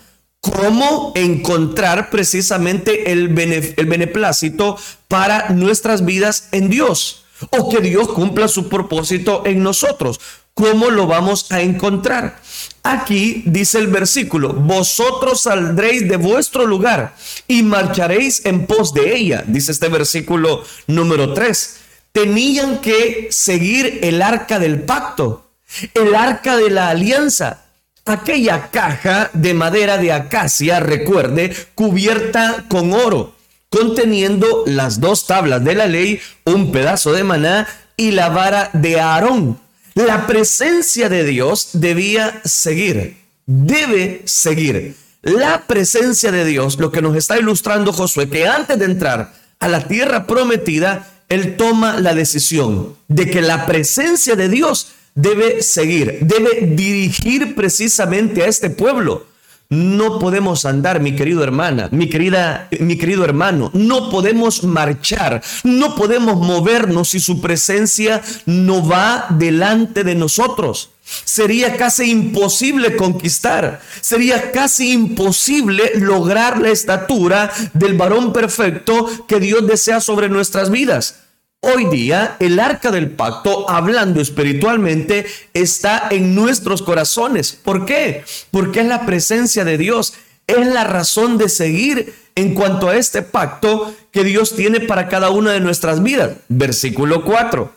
cómo 0.50 1.12
encontrar 1.14 2.10
precisamente 2.10 3.12
el, 3.12 3.28
beneplácito 3.28 4.76
para 5.08 5.50
nuestras 5.50 6.04
vidas 6.04 6.48
en 6.52 6.70
Dios 6.70 7.24
o 7.50 7.68
que 7.68 7.80
Dios 7.80 8.08
cumpla 8.08 8.48
su 8.48 8.68
propósito 8.68 9.42
en 9.44 9.62
nosotros. 9.62 10.20
¿Cómo 10.54 10.90
lo 10.90 11.06
vamos 11.06 11.52
a 11.52 11.60
encontrar? 11.60 12.40
Aquí 12.82 13.42
dice 13.44 13.78
el 13.78 13.88
versículo, 13.88 14.54
vosotros 14.54 15.42
saldréis 15.42 16.08
de 16.08 16.16
vuestro 16.16 16.64
lugar 16.64 17.14
y 17.46 17.62
marcharéis 17.62 18.46
en 18.46 18.66
pos 18.66 18.94
de 18.94 19.16
ella, 19.16 19.44
dice 19.46 19.72
este 19.72 19.88
versículo 19.88 20.64
número 20.86 21.34
3. 21.34 21.76
Tenían 22.12 22.80
que 22.80 23.28
seguir 23.30 23.98
el 24.02 24.22
arca 24.22 24.58
del 24.58 24.80
pacto, 24.80 25.50
el 25.92 26.14
arca 26.14 26.56
de 26.56 26.70
la 26.70 26.88
alianza, 26.88 27.65
aquella 28.06 28.70
caja 28.70 29.30
de 29.32 29.52
madera 29.52 29.98
de 29.98 30.12
acacia, 30.12 30.80
recuerde, 30.80 31.54
cubierta 31.74 32.64
con 32.68 32.92
oro, 32.92 33.34
conteniendo 33.68 34.64
las 34.66 35.00
dos 35.00 35.26
tablas 35.26 35.62
de 35.64 35.74
la 35.74 35.86
ley, 35.86 36.20
un 36.44 36.72
pedazo 36.72 37.12
de 37.12 37.24
maná 37.24 37.66
y 37.96 38.12
la 38.12 38.28
vara 38.28 38.70
de 38.72 39.00
Aarón. 39.00 39.58
La 39.94 40.26
presencia 40.26 41.08
de 41.08 41.24
Dios 41.24 41.70
debía 41.72 42.40
seguir, 42.44 43.16
debe 43.46 44.22
seguir. 44.24 44.94
La 45.22 45.66
presencia 45.66 46.30
de 46.30 46.44
Dios, 46.44 46.78
lo 46.78 46.92
que 46.92 47.02
nos 47.02 47.16
está 47.16 47.38
ilustrando 47.38 47.92
Josué, 47.92 48.28
que 48.28 48.46
antes 48.46 48.78
de 48.78 48.84
entrar 48.84 49.32
a 49.58 49.68
la 49.68 49.88
tierra 49.88 50.26
prometida, 50.26 51.08
él 51.28 51.56
toma 51.56 51.98
la 51.98 52.14
decisión 52.14 52.94
de 53.08 53.28
que 53.28 53.42
la 53.42 53.66
presencia 53.66 54.36
de 54.36 54.48
Dios 54.48 54.92
debe 55.16 55.62
seguir, 55.62 56.18
debe 56.20 56.74
dirigir 56.76 57.56
precisamente 57.56 58.44
a 58.44 58.46
este 58.46 58.70
pueblo. 58.70 59.26
No 59.68 60.20
podemos 60.20 60.64
andar, 60.64 61.00
mi 61.00 61.16
querido 61.16 61.42
hermana, 61.42 61.88
mi 61.90 62.08
querida, 62.08 62.68
mi 62.78 62.96
querido 62.96 63.24
hermano, 63.24 63.72
no 63.74 64.10
podemos 64.10 64.62
marchar, 64.62 65.42
no 65.64 65.96
podemos 65.96 66.36
movernos 66.36 67.08
si 67.08 67.18
su 67.18 67.40
presencia 67.40 68.22
no 68.44 68.86
va 68.86 69.26
delante 69.30 70.04
de 70.04 70.14
nosotros. 70.14 70.90
Sería 71.02 71.76
casi 71.76 72.12
imposible 72.12 72.94
conquistar, 72.94 73.80
sería 74.00 74.52
casi 74.52 74.92
imposible 74.92 75.92
lograr 75.96 76.60
la 76.60 76.70
estatura 76.70 77.50
del 77.72 77.94
varón 77.94 78.32
perfecto 78.32 79.26
que 79.26 79.40
Dios 79.40 79.66
desea 79.66 80.00
sobre 80.00 80.28
nuestras 80.28 80.70
vidas. 80.70 81.25
Hoy 81.74 81.86
día 81.86 82.36
el 82.38 82.60
arca 82.60 82.92
del 82.92 83.10
pacto, 83.10 83.68
hablando 83.68 84.20
espiritualmente, 84.20 85.26
está 85.52 86.06
en 86.12 86.32
nuestros 86.32 86.80
corazones. 86.80 87.58
¿Por 87.60 87.84
qué? 87.84 88.22
Porque 88.52 88.82
es 88.82 88.86
la 88.86 89.04
presencia 89.04 89.64
de 89.64 89.76
Dios, 89.76 90.14
es 90.46 90.64
la 90.64 90.84
razón 90.84 91.38
de 91.38 91.48
seguir 91.48 92.14
en 92.36 92.54
cuanto 92.54 92.88
a 92.88 92.96
este 92.96 93.22
pacto 93.22 93.92
que 94.12 94.22
Dios 94.22 94.54
tiene 94.54 94.78
para 94.78 95.08
cada 95.08 95.30
una 95.30 95.50
de 95.50 95.58
nuestras 95.58 96.04
vidas. 96.04 96.36
Versículo 96.48 97.24
4. 97.24 97.72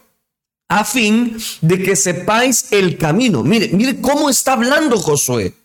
A 0.70 0.86
fin 0.86 1.36
de 1.62 1.82
que 1.82 1.96
sepáis 1.96 2.72
el 2.72 2.96
camino. 2.96 3.42
Mire, 3.42 3.70
mire 3.74 4.00
cómo 4.00 4.30
está 4.30 4.54
hablando 4.54 5.00
Josué. 5.00 5.56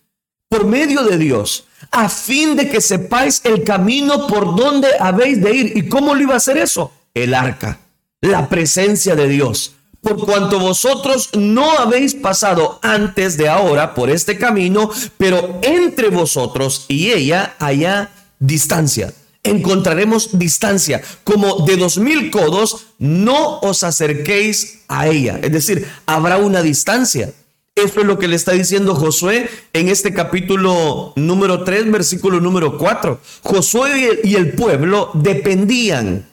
Por 0.48 0.64
medio 0.64 1.02
de 1.02 1.18
Dios. 1.18 1.66
A 1.90 2.08
fin 2.08 2.56
de 2.56 2.70
que 2.70 2.80
sepáis 2.80 3.42
el 3.44 3.64
camino 3.64 4.26
por 4.26 4.56
donde 4.56 4.88
habéis 4.98 5.42
de 5.42 5.54
ir. 5.54 5.76
¿Y 5.76 5.90
cómo 5.90 6.14
lo 6.14 6.22
iba 6.22 6.32
a 6.32 6.38
hacer 6.38 6.56
eso? 6.56 6.90
El 7.12 7.34
arca 7.34 7.80
la 8.24 8.48
presencia 8.48 9.14
de 9.14 9.28
Dios. 9.28 9.74
Por 10.00 10.16
cuanto 10.16 10.58
vosotros 10.58 11.28
no 11.34 11.78
habéis 11.78 12.14
pasado 12.14 12.78
antes 12.82 13.36
de 13.36 13.50
ahora 13.50 13.94
por 13.94 14.08
este 14.08 14.38
camino, 14.38 14.90
pero 15.18 15.60
entre 15.62 16.08
vosotros 16.08 16.86
y 16.88 17.10
ella 17.10 17.54
haya 17.58 18.10
distancia. 18.38 19.12
Encontraremos 19.42 20.38
distancia, 20.38 21.02
como 21.22 21.66
de 21.66 21.76
dos 21.76 21.98
mil 21.98 22.30
codos, 22.30 22.86
no 22.98 23.58
os 23.60 23.84
acerquéis 23.84 24.84
a 24.88 25.06
ella. 25.06 25.38
Es 25.42 25.52
decir, 25.52 25.86
habrá 26.06 26.38
una 26.38 26.62
distancia. 26.62 27.30
Esto 27.74 28.00
es 28.00 28.06
lo 28.06 28.18
que 28.18 28.28
le 28.28 28.36
está 28.36 28.52
diciendo 28.52 28.94
Josué 28.94 29.50
en 29.74 29.88
este 29.88 30.14
capítulo 30.14 31.12
número 31.16 31.62
3, 31.62 31.90
versículo 31.90 32.40
número 32.40 32.78
4. 32.78 33.20
Josué 33.42 34.20
y 34.24 34.36
el 34.36 34.52
pueblo 34.52 35.10
dependían 35.12 36.26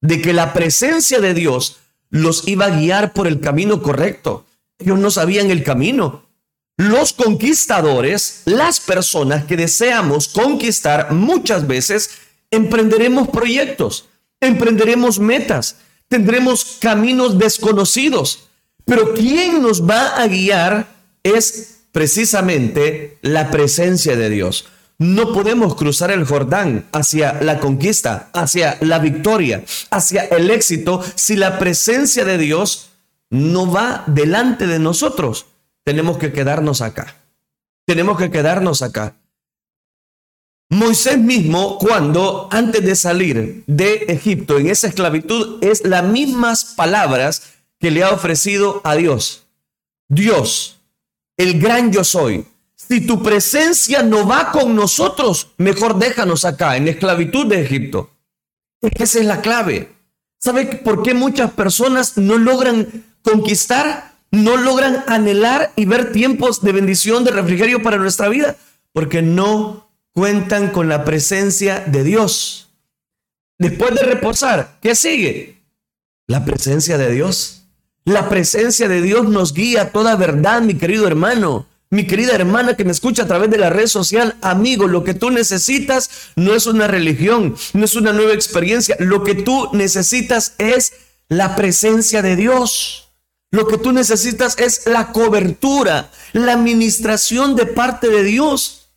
de 0.00 0.20
que 0.20 0.32
la 0.32 0.52
presencia 0.52 1.20
de 1.20 1.34
Dios 1.34 1.78
los 2.10 2.46
iba 2.46 2.66
a 2.66 2.78
guiar 2.78 3.12
por 3.12 3.26
el 3.26 3.40
camino 3.40 3.82
correcto. 3.82 4.44
Ellos 4.78 4.98
no 4.98 5.10
sabían 5.10 5.50
el 5.50 5.62
camino. 5.62 6.26
Los 6.76 7.12
conquistadores, 7.12 8.42
las 8.44 8.80
personas 8.80 9.44
que 9.44 9.56
deseamos 9.56 10.28
conquistar, 10.28 11.12
muchas 11.12 11.66
veces 11.66 12.10
emprenderemos 12.50 13.28
proyectos, 13.28 14.06
emprenderemos 14.40 15.18
metas, 15.18 15.76
tendremos 16.08 16.76
caminos 16.80 17.38
desconocidos. 17.38 18.48
Pero 18.84 19.14
quien 19.14 19.62
nos 19.62 19.88
va 19.88 20.16
a 20.16 20.26
guiar 20.28 20.86
es 21.22 21.78
precisamente 21.92 23.18
la 23.22 23.50
presencia 23.50 24.16
de 24.16 24.28
Dios. 24.28 24.66
No 24.98 25.32
podemos 25.32 25.74
cruzar 25.74 26.10
el 26.10 26.24
Jordán 26.24 26.86
hacia 26.92 27.40
la 27.42 27.60
conquista, 27.60 28.30
hacia 28.32 28.78
la 28.80 28.98
victoria, 28.98 29.62
hacia 29.90 30.24
el 30.24 30.50
éxito 30.50 31.02
si 31.14 31.36
la 31.36 31.58
presencia 31.58 32.24
de 32.24 32.38
Dios 32.38 32.90
no 33.28 33.70
va 33.70 34.04
delante 34.06 34.66
de 34.66 34.78
nosotros. 34.78 35.46
Tenemos 35.84 36.16
que 36.16 36.32
quedarnos 36.32 36.80
acá. 36.80 37.14
Tenemos 37.86 38.16
que 38.18 38.30
quedarnos 38.30 38.82
acá. 38.82 39.16
Moisés 40.68 41.18
mismo, 41.18 41.78
cuando 41.78 42.48
antes 42.50 42.84
de 42.84 42.96
salir 42.96 43.62
de 43.66 44.06
Egipto 44.08 44.58
en 44.58 44.68
esa 44.68 44.88
esclavitud, 44.88 45.62
es 45.62 45.84
las 45.84 46.02
mismas 46.04 46.74
palabras 46.76 47.54
que 47.78 47.92
le 47.92 48.02
ha 48.02 48.10
ofrecido 48.10 48.80
a 48.82 48.96
Dios. 48.96 49.46
Dios, 50.08 50.80
el 51.36 51.60
gran 51.60 51.92
yo 51.92 52.02
soy, 52.02 52.46
si 52.76 53.00
tu 53.00 53.22
presencia 53.22 54.02
no 54.02 54.26
va 54.28 54.52
con 54.52 54.76
nosotros, 54.76 55.48
mejor 55.56 55.98
déjanos 55.98 56.44
acá, 56.44 56.76
en 56.76 56.84
la 56.84 56.92
esclavitud 56.92 57.46
de 57.46 57.62
Egipto. 57.62 58.10
esa 58.82 59.18
es 59.18 59.24
la 59.24 59.40
clave. 59.40 59.92
¿Sabe 60.38 60.66
por 60.66 61.02
qué 61.02 61.14
muchas 61.14 61.50
personas 61.52 62.18
no 62.18 62.36
logran 62.36 63.04
conquistar, 63.22 64.12
no 64.30 64.58
logran 64.58 65.02
anhelar 65.08 65.72
y 65.74 65.86
ver 65.86 66.12
tiempos 66.12 66.60
de 66.60 66.72
bendición, 66.72 67.24
de 67.24 67.30
refrigerio 67.30 67.82
para 67.82 67.96
nuestra 67.96 68.28
vida? 68.28 68.56
Porque 68.92 69.22
no 69.22 69.88
cuentan 70.12 70.70
con 70.70 70.88
la 70.88 71.04
presencia 71.04 71.80
de 71.80 72.04
Dios. 72.04 72.68
Después 73.58 73.94
de 73.94 74.02
reposar, 74.02 74.78
¿qué 74.82 74.94
sigue? 74.94 75.62
La 76.26 76.44
presencia 76.44 76.98
de 76.98 77.10
Dios. 77.10 77.62
La 78.04 78.28
presencia 78.28 78.86
de 78.86 79.00
Dios 79.00 79.28
nos 79.28 79.54
guía 79.54 79.90
toda 79.92 80.14
verdad, 80.14 80.60
mi 80.60 80.74
querido 80.74 81.06
hermano. 81.06 81.66
Mi 81.88 82.06
querida 82.06 82.34
hermana 82.34 82.74
que 82.74 82.84
me 82.84 82.90
escucha 82.90 83.22
a 83.22 83.26
través 83.28 83.48
de 83.48 83.58
la 83.58 83.70
red 83.70 83.86
social, 83.86 84.36
amigo, 84.42 84.88
lo 84.88 85.04
que 85.04 85.14
tú 85.14 85.30
necesitas 85.30 86.10
no 86.34 86.54
es 86.54 86.66
una 86.66 86.88
religión, 86.88 87.56
no 87.74 87.84
es 87.84 87.94
una 87.94 88.12
nueva 88.12 88.32
experiencia. 88.32 88.96
Lo 88.98 89.22
que 89.22 89.34
tú 89.34 89.70
necesitas 89.72 90.54
es 90.58 90.92
la 91.28 91.54
presencia 91.54 92.22
de 92.22 92.34
Dios. 92.34 93.08
Lo 93.52 93.68
que 93.68 93.78
tú 93.78 93.92
necesitas 93.92 94.58
es 94.58 94.86
la 94.86 95.12
cobertura, 95.12 96.10
la 96.32 96.54
administración 96.54 97.54
de 97.54 97.66
parte 97.66 98.08
de 98.08 98.24
Dios. 98.24 98.88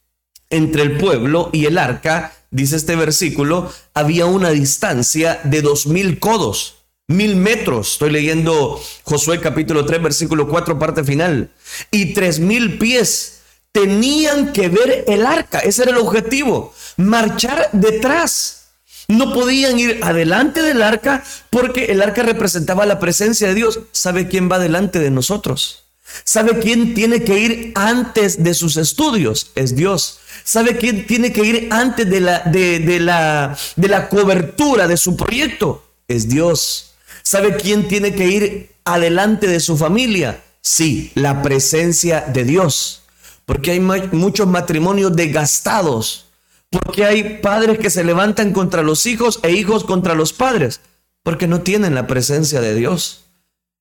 Entre 0.49 0.81
el 0.81 0.97
pueblo 0.97 1.51
y 1.53 1.65
el 1.65 1.77
arca, 1.77 2.33
dice 2.49 2.75
este 2.75 2.95
versículo, 2.95 3.71
había 3.93 4.25
una 4.25 4.49
distancia 4.49 5.39
de 5.43 5.61
dos 5.61 5.85
mil 5.85 6.17
codos 6.17 6.78
mil 7.09 7.35
metros. 7.35 7.93
Estoy 7.93 8.11
leyendo 8.11 8.81
Josué 9.03 9.41
capítulo 9.41 9.85
3, 9.85 10.01
versículo 10.01 10.47
4, 10.47 10.79
parte 10.79 11.03
final. 11.03 11.51
Y 11.91 12.13
tres 12.13 12.39
mil 12.39 12.77
pies. 12.77 13.41
Tenían 13.71 14.53
que 14.53 14.69
ver 14.69 15.05
el 15.07 15.25
arca. 15.25 15.59
Ese 15.59 15.83
era 15.83 15.91
el 15.91 15.97
objetivo. 15.97 16.73
Marchar 16.97 17.69
detrás. 17.73 18.69
No 19.07 19.33
podían 19.33 19.79
ir 19.79 19.99
adelante 20.03 20.61
del 20.61 20.81
arca 20.83 21.23
porque 21.49 21.85
el 21.85 22.01
arca 22.01 22.23
representaba 22.23 22.85
la 22.85 22.99
presencia 22.99 23.47
de 23.47 23.55
Dios. 23.55 23.79
¿Sabe 23.91 24.27
quién 24.27 24.49
va 24.51 24.59
delante 24.59 24.99
de 24.99 25.11
nosotros? 25.11 25.83
¿Sabe 26.23 26.59
quién 26.59 26.93
tiene 26.93 27.23
que 27.23 27.39
ir 27.39 27.71
antes 27.75 28.43
de 28.43 28.53
sus 28.53 28.77
estudios? 28.77 29.51
Es 29.55 29.75
Dios. 29.75 30.19
¿Sabe 30.43 30.77
quién 30.77 31.05
tiene 31.07 31.31
que 31.31 31.43
ir 31.43 31.69
antes 31.71 32.09
de 32.09 32.19
la, 32.19 32.39
de, 32.39 32.79
de 32.79 32.99
la, 32.99 33.57
de 33.75 33.87
la 33.87 34.09
cobertura 34.09 34.87
de 34.87 34.97
su 34.97 35.15
proyecto? 35.15 35.83
Es 36.07 36.27
Dios. 36.27 36.88
¿Sabe 37.29 37.57
quién 37.57 37.87
tiene 37.87 38.15
que 38.15 38.25
ir 38.25 38.71
adelante 38.85 39.45
de 39.45 39.59
su 39.59 39.77
familia? 39.77 40.41
Sí, 40.61 41.11
la 41.13 41.43
presencia 41.43 42.21
de 42.21 42.43
Dios. 42.43 43.03
Porque 43.45 43.69
hay 43.69 43.79
muchos 43.79 44.47
matrimonios 44.47 45.15
desgastados. 45.15 46.25
Porque 46.71 47.05
hay 47.05 47.37
padres 47.37 47.77
que 47.77 47.91
se 47.91 48.03
levantan 48.03 48.51
contra 48.51 48.81
los 48.81 49.05
hijos 49.05 49.39
e 49.43 49.51
hijos 49.51 49.83
contra 49.83 50.15
los 50.15 50.33
padres. 50.33 50.81
Porque 51.21 51.45
no 51.45 51.61
tienen 51.61 51.93
la 51.93 52.07
presencia 52.07 52.61
de 52.61 52.73
Dios. 52.73 53.25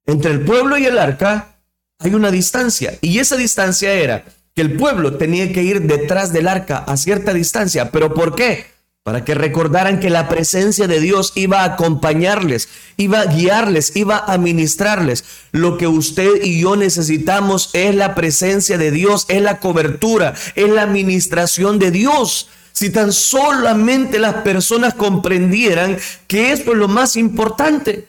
Entre 0.05 0.31
el 0.31 0.43
pueblo 0.43 0.77
y 0.77 0.85
el 0.85 0.99
arca 0.99 1.57
hay 2.01 2.13
una 2.13 2.31
distancia. 2.31 2.99
Y 3.01 3.19
esa 3.19 3.39
distancia 3.39 3.95
era 3.95 4.27
que 4.55 4.61
el 4.61 4.77
pueblo 4.77 5.17
tenía 5.17 5.55
que 5.55 5.63
ir 5.63 5.81
detrás 5.81 6.35
del 6.35 6.49
arca 6.49 6.81
a 6.81 6.99
cierta 6.99 7.33
distancia. 7.33 7.93
¿Pero 7.93 8.13
por 8.13 8.35
qué? 8.35 8.67
Para 9.09 9.25
que 9.25 9.35
recordaran 9.35 10.01
que 10.01 10.11
la 10.11 10.29
presencia 10.29 10.87
de 10.87 11.01
Dios 11.01 11.33
iba 11.35 11.63
a 11.63 11.65
acompañarles, 11.65 12.69
iba 12.99 13.21
a 13.21 13.25
guiarles, 13.25 13.97
iba 13.97 14.19
a 14.19 14.37
ministrarles. 14.37 15.25
Lo 15.51 15.79
que 15.79 15.87
usted 15.87 16.45
y 16.45 16.61
yo 16.61 16.77
necesitamos 16.77 17.71
es 17.73 17.95
la 17.95 18.15
presencia 18.15 18.77
de 18.77 18.91
Dios, 18.91 19.25
es 19.29 19.41
la 19.41 19.61
cobertura, 19.61 20.35
es 20.57 20.69
la 20.69 20.83
administración 20.83 21.79
de 21.79 21.91
Dios. 21.91 22.51
Si 22.73 22.91
tan 22.91 23.15
solamente 23.15 24.19
las 24.19 24.43
personas 24.43 24.93
comprendieran 24.93 25.97
que 26.27 26.53
esto 26.53 26.73
es 26.73 26.77
lo 26.77 26.89
más 26.89 27.17
importante. 27.17 28.09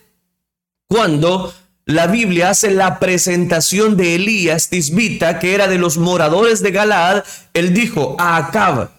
Cuando 0.89 1.53
la 1.85 2.07
Biblia 2.07 2.49
hace 2.49 2.71
la 2.71 2.99
presentación 2.99 3.95
de 3.95 4.15
Elías 4.15 4.67
Tisbita, 4.67 5.39
que 5.39 5.55
era 5.55 5.69
de 5.69 5.77
los 5.77 5.97
moradores 5.97 6.61
de 6.61 6.71
Galaad, 6.71 7.23
él 7.53 7.73
dijo 7.73 8.17
a 8.19 8.35
Acab, 8.35 8.89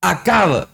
Acab, 0.00 0.68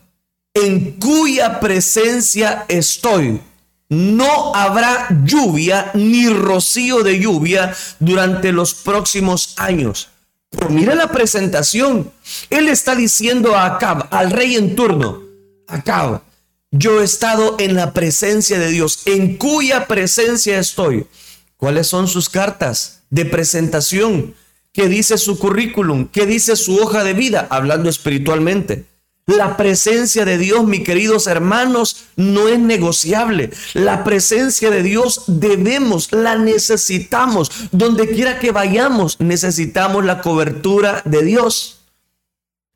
en 0.55 0.93
cuya 0.93 1.61
presencia 1.61 2.65
estoy, 2.69 3.41
no 3.89 4.55
habrá 4.55 5.09
lluvia 5.25 5.91
ni 5.95 6.29
rocío 6.29 7.03
de 7.03 7.19
lluvia 7.19 7.75
durante 8.01 8.53
los 8.53 8.75
próximos 8.75 9.55
años. 9.59 10.09
Pero 10.51 10.71
mira 10.71 10.95
la 10.95 11.09
presentación. 11.09 12.11
Él 12.51 12.69
está 12.69 12.95
diciendo 12.95 13.55
a 13.55 13.67
Acab, 13.67 14.09
al 14.11 14.31
rey 14.31 14.57
en 14.57 14.75
turno, 14.75 15.23
Acab, 15.67 16.23
yo 16.71 17.01
he 17.01 17.05
estado 17.05 17.57
en 17.59 17.75
la 17.75 17.93
presencia 17.93 18.59
de 18.59 18.69
Dios, 18.69 19.01
en 19.07 19.37
cuya 19.37 19.87
presencia 19.87 20.59
estoy. 20.59 21.07
¿Cuáles 21.59 21.87
son 21.87 22.09
sus 22.09 22.29
cartas 22.31 23.03
de 23.11 23.27
presentación? 23.27 24.35
¿Qué 24.73 24.89
dice 24.89 25.19
su 25.19 25.39
currículum? 25.39 26.09
¿Qué 26.09 26.25
dice 26.25 26.57
su 26.57 26.77
hoja 26.77 27.05
de 27.05 27.13
vida? 27.13 27.47
Hablando 27.51 27.91
espiritualmente. 27.91 28.87
La 29.27 29.57
presencia 29.57 30.25
de 30.25 30.37
Dios, 30.37 30.65
mis 30.65 30.83
queridos 30.83 31.29
hermanos, 31.29 32.07
no 32.17 32.49
es 32.49 32.59
negociable. 32.59 33.51
La 33.73 34.03
presencia 34.03 34.69
de 34.71 34.83
Dios 34.83 35.25
debemos, 35.29 36.11
la 36.11 36.37
necesitamos. 36.37 37.51
Donde 37.71 38.09
quiera 38.09 38.41
que 38.41 38.51
vayamos, 38.51 39.21
necesitamos 39.21 40.05
la 40.05 40.21
cobertura 40.21 41.03
de 41.05 41.23
Dios. 41.23 41.83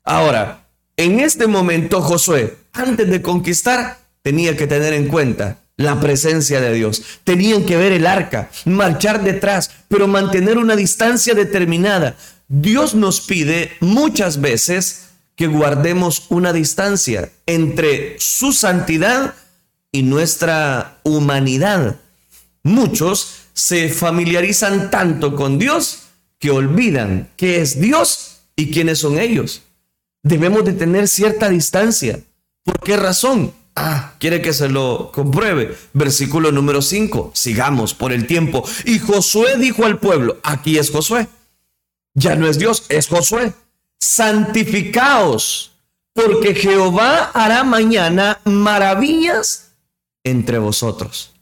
Ahora, 0.05 0.67
en 0.95 1.19
este 1.19 1.47
momento 1.47 2.01
Josué, 2.01 2.55
antes 2.71 3.09
de 3.09 3.21
conquistar, 3.21 3.99
tenía 4.21 4.55
que 4.55 4.67
tener 4.67 4.93
en 4.93 5.09
cuenta 5.09 5.59
la 5.75 5.99
presencia 5.99 6.61
de 6.61 6.73
Dios. 6.73 7.03
Tenían 7.25 7.65
que 7.65 7.75
ver 7.75 7.91
el 7.91 8.07
arca, 8.07 8.49
marchar 8.63 9.21
detrás, 9.21 9.69
pero 9.89 10.07
mantener 10.07 10.57
una 10.57 10.77
distancia 10.77 11.33
determinada. 11.33 12.15
Dios 12.47 12.95
nos 12.95 13.19
pide 13.19 13.73
muchas 13.81 14.39
veces 14.39 15.06
que 15.37 15.47
guardemos 15.47 16.25
una 16.29 16.51
distancia 16.51 17.31
entre 17.45 18.17
su 18.19 18.51
santidad 18.51 19.35
y 19.91 20.01
nuestra 20.01 20.99
humanidad. 21.03 21.97
Muchos 22.63 23.43
se 23.53 23.89
familiarizan 23.89 24.89
tanto 24.89 25.35
con 25.35 25.59
Dios 25.59 25.99
que 26.39 26.49
olvidan 26.49 27.29
qué 27.37 27.61
es 27.61 27.79
Dios 27.79 28.39
y 28.55 28.71
quiénes 28.71 28.99
son 28.99 29.19
ellos. 29.19 29.61
Debemos 30.23 30.65
de 30.65 30.73
tener 30.73 31.07
cierta 31.07 31.49
distancia. 31.49 32.19
¿Por 32.63 32.79
qué 32.79 32.97
razón? 32.97 33.53
Ah, 33.75 34.15
quiere 34.19 34.41
que 34.41 34.53
se 34.53 34.69
lo 34.69 35.11
compruebe. 35.13 35.77
Versículo 35.93 36.51
número 36.51 36.81
5. 36.81 37.31
Sigamos 37.35 37.93
por 37.93 38.11
el 38.11 38.25
tiempo. 38.25 38.67
Y 38.85 38.97
Josué 38.97 39.55
dijo 39.57 39.85
al 39.85 39.99
pueblo, 39.99 40.39
aquí 40.41 40.79
es 40.79 40.89
Josué. 40.89 41.27
Ya 42.15 42.35
no 42.35 42.47
es 42.47 42.57
Dios, 42.57 42.85
es 42.89 43.07
Josué. 43.07 43.53
Santificaos, 43.99 45.71
porque 46.13 46.55
Jehová 46.55 47.31
hará 47.33 47.63
mañana 47.63 48.39
maravillas 48.45 49.71
entre 50.23 50.57
vosotros. 50.57 51.33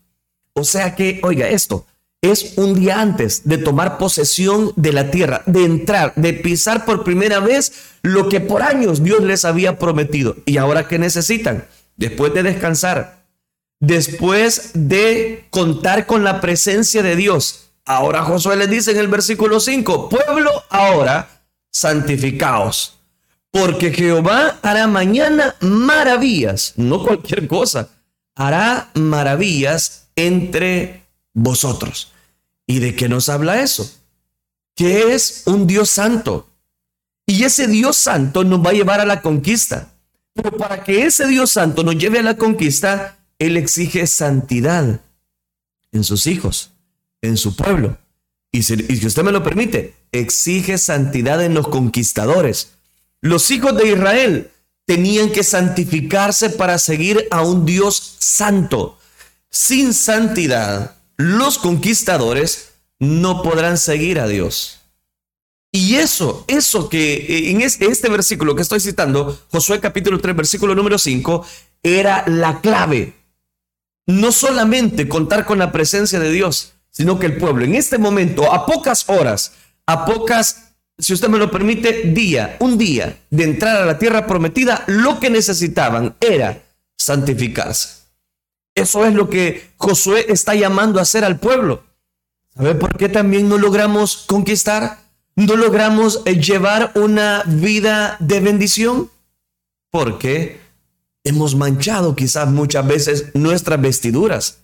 O 0.53 0.63
sea 0.63 0.95
que, 0.95 1.19
oiga 1.23 1.49
esto, 1.49 1.85
es 2.21 2.57
un 2.57 2.79
día 2.79 3.01
antes 3.01 3.47
de 3.47 3.57
tomar 3.57 3.97
posesión 3.97 4.73
de 4.75 4.93
la 4.93 5.11
tierra, 5.11 5.43
de 5.45 5.63
entrar, 5.63 6.13
de 6.15 6.33
pisar 6.33 6.85
por 6.85 7.03
primera 7.03 7.39
vez 7.39 7.73
lo 8.01 8.29
que 8.29 8.39
por 8.39 8.63
años 8.63 9.03
Dios 9.03 9.21
les 9.23 9.45
había 9.45 9.77
prometido. 9.77 10.35
¿Y 10.45 10.57
ahora 10.57 10.87
qué 10.87 10.97
necesitan? 10.97 11.67
después 11.97 12.33
de 12.33 12.43
descansar, 12.43 13.25
después 13.79 14.71
de 14.73 15.45
contar 15.49 16.05
con 16.05 16.23
la 16.23 16.41
presencia 16.41 17.03
de 17.03 17.15
Dios. 17.15 17.71
Ahora 17.85 18.23
Josué 18.23 18.55
les 18.55 18.69
dice 18.69 18.91
en 18.91 18.97
el 18.97 19.07
versículo 19.07 19.59
5, 19.59 20.09
pueblo, 20.09 20.51
ahora 20.69 21.34
santificaos, 21.75 22.97
porque 23.51 23.91
Jehová 23.91 24.59
hará 24.61 24.87
mañana 24.87 25.55
maravillas, 25.59 26.71
no 26.77 27.03
cualquier 27.03 27.49
cosa, 27.49 27.89
hará 28.33 28.91
maravillas 28.93 30.07
entre 30.15 31.03
vosotros. 31.33 32.13
¿Y 32.65 32.79
de 32.79 32.95
qué 32.95 33.09
nos 33.09 33.27
habla 33.27 33.61
eso? 33.61 33.91
Que 34.73 35.13
es 35.13 35.43
un 35.47 35.67
Dios 35.67 35.89
santo. 35.89 36.47
Y 37.25 37.43
ese 37.43 37.67
Dios 37.67 37.97
santo 37.97 38.45
nos 38.45 38.65
va 38.65 38.69
a 38.69 38.73
llevar 38.73 39.01
a 39.01 39.05
la 39.05 39.21
conquista. 39.21 39.91
Pero 40.33 40.55
para 40.55 40.81
que 40.81 41.05
ese 41.05 41.27
Dios 41.27 41.51
santo 41.51 41.83
nos 41.83 41.97
lleve 41.97 42.19
a 42.19 42.23
la 42.23 42.37
conquista, 42.37 43.17
Él 43.37 43.57
exige 43.57 44.07
santidad 44.07 45.01
en 45.91 46.03
sus 46.05 46.25
hijos, 46.25 46.71
en 47.21 47.35
su 47.35 47.53
pueblo. 47.53 47.97
Y 48.55 48.63
si, 48.63 49.05
usted 49.05 49.23
me 49.23 49.33
lo 49.33 49.43
permite, 49.43 49.95
exige 50.19 50.77
santidad 50.77 51.43
en 51.43 51.53
los 51.53 51.67
conquistadores. 51.67 52.73
Los 53.21 53.51
hijos 53.51 53.75
de 53.77 53.87
Israel 53.89 54.51
tenían 54.85 55.31
que 55.31 55.43
santificarse 55.43 56.49
para 56.51 56.77
seguir 56.77 57.27
a 57.31 57.41
un 57.41 57.65
Dios 57.65 58.17
santo. 58.19 58.99
Sin 59.49 59.93
santidad, 59.93 60.95
los 61.17 61.57
conquistadores 61.57 62.73
no 62.99 63.41
podrán 63.41 63.77
seguir 63.77 64.19
a 64.19 64.27
Dios. 64.27 64.79
Y 65.71 65.95
eso, 65.95 66.45
eso 66.47 66.87
que 66.87 67.15
eh, 67.15 67.51
en 67.51 67.61
este, 67.61 68.09
versículo 68.09 68.55
que 68.55 68.61
estoy 68.61 68.79
citando, 68.79 69.37
Josué 69.51 69.81
capítulo 69.81 70.19
3, 70.19 70.33
versículo 70.33 70.73
número 70.73 70.97
5, 70.97 71.45
era 71.83 72.23
la 72.27 72.61
clave. 72.61 73.13
No 74.07 74.31
solamente 74.31 75.09
contar 75.09 75.45
con 75.45 75.59
la 75.59 75.73
presencia 75.73 76.19
de 76.19 76.31
Dios, 76.31 76.73
sino 76.91 77.19
que 77.19 77.25
el 77.25 77.37
pueblo 77.37 77.65
en 77.65 77.75
este 77.75 77.97
momento, 77.97 78.53
a 78.53 78.65
pocas 78.65 79.09
horas, 79.09 79.51
a 79.87 80.05
pocas, 80.05 80.73
si 80.97 81.13
usted 81.13 81.29
me 81.29 81.37
lo 81.37 81.51
permite, 81.51 82.03
día, 82.13 82.57
un 82.59 82.77
día 82.77 83.17
de 83.29 83.43
entrar 83.43 83.81
a 83.81 83.85
la 83.85 83.99
tierra 83.99 84.25
prometida, 84.25 84.83
lo 84.87 85.19
que 85.19 85.29
necesitaban 85.29 86.15
era 86.19 86.61
santificarse. 86.97 88.03
Eso 88.73 89.05
es 89.05 89.13
lo 89.13 89.29
que 89.29 89.71
Josué 89.77 90.25
está 90.29 90.53
llamando 90.55 90.99
a 90.99 91.03
hacer 91.03 91.23
al 91.23 91.39
pueblo. 91.39 91.83
¿Sabe 92.55 92.75
por 92.75 92.97
qué 92.97 93.09
también 93.09 93.47
no 93.47 93.57
logramos 93.57 94.25
conquistar? 94.27 95.05
no 95.35 95.55
logramos 95.55 96.21
eh, 96.25 96.39
llevar 96.39 96.91
una 96.95 97.43
vida 97.45 98.17
de 98.19 98.39
bendición? 98.39 99.09
Porque 99.91 100.59
hemos 101.23 101.55
manchado 101.55 102.15
quizás 102.15 102.49
muchas 102.49 102.87
veces 102.87 103.25
nuestras 103.33 103.81
vestiduras. 103.81 104.59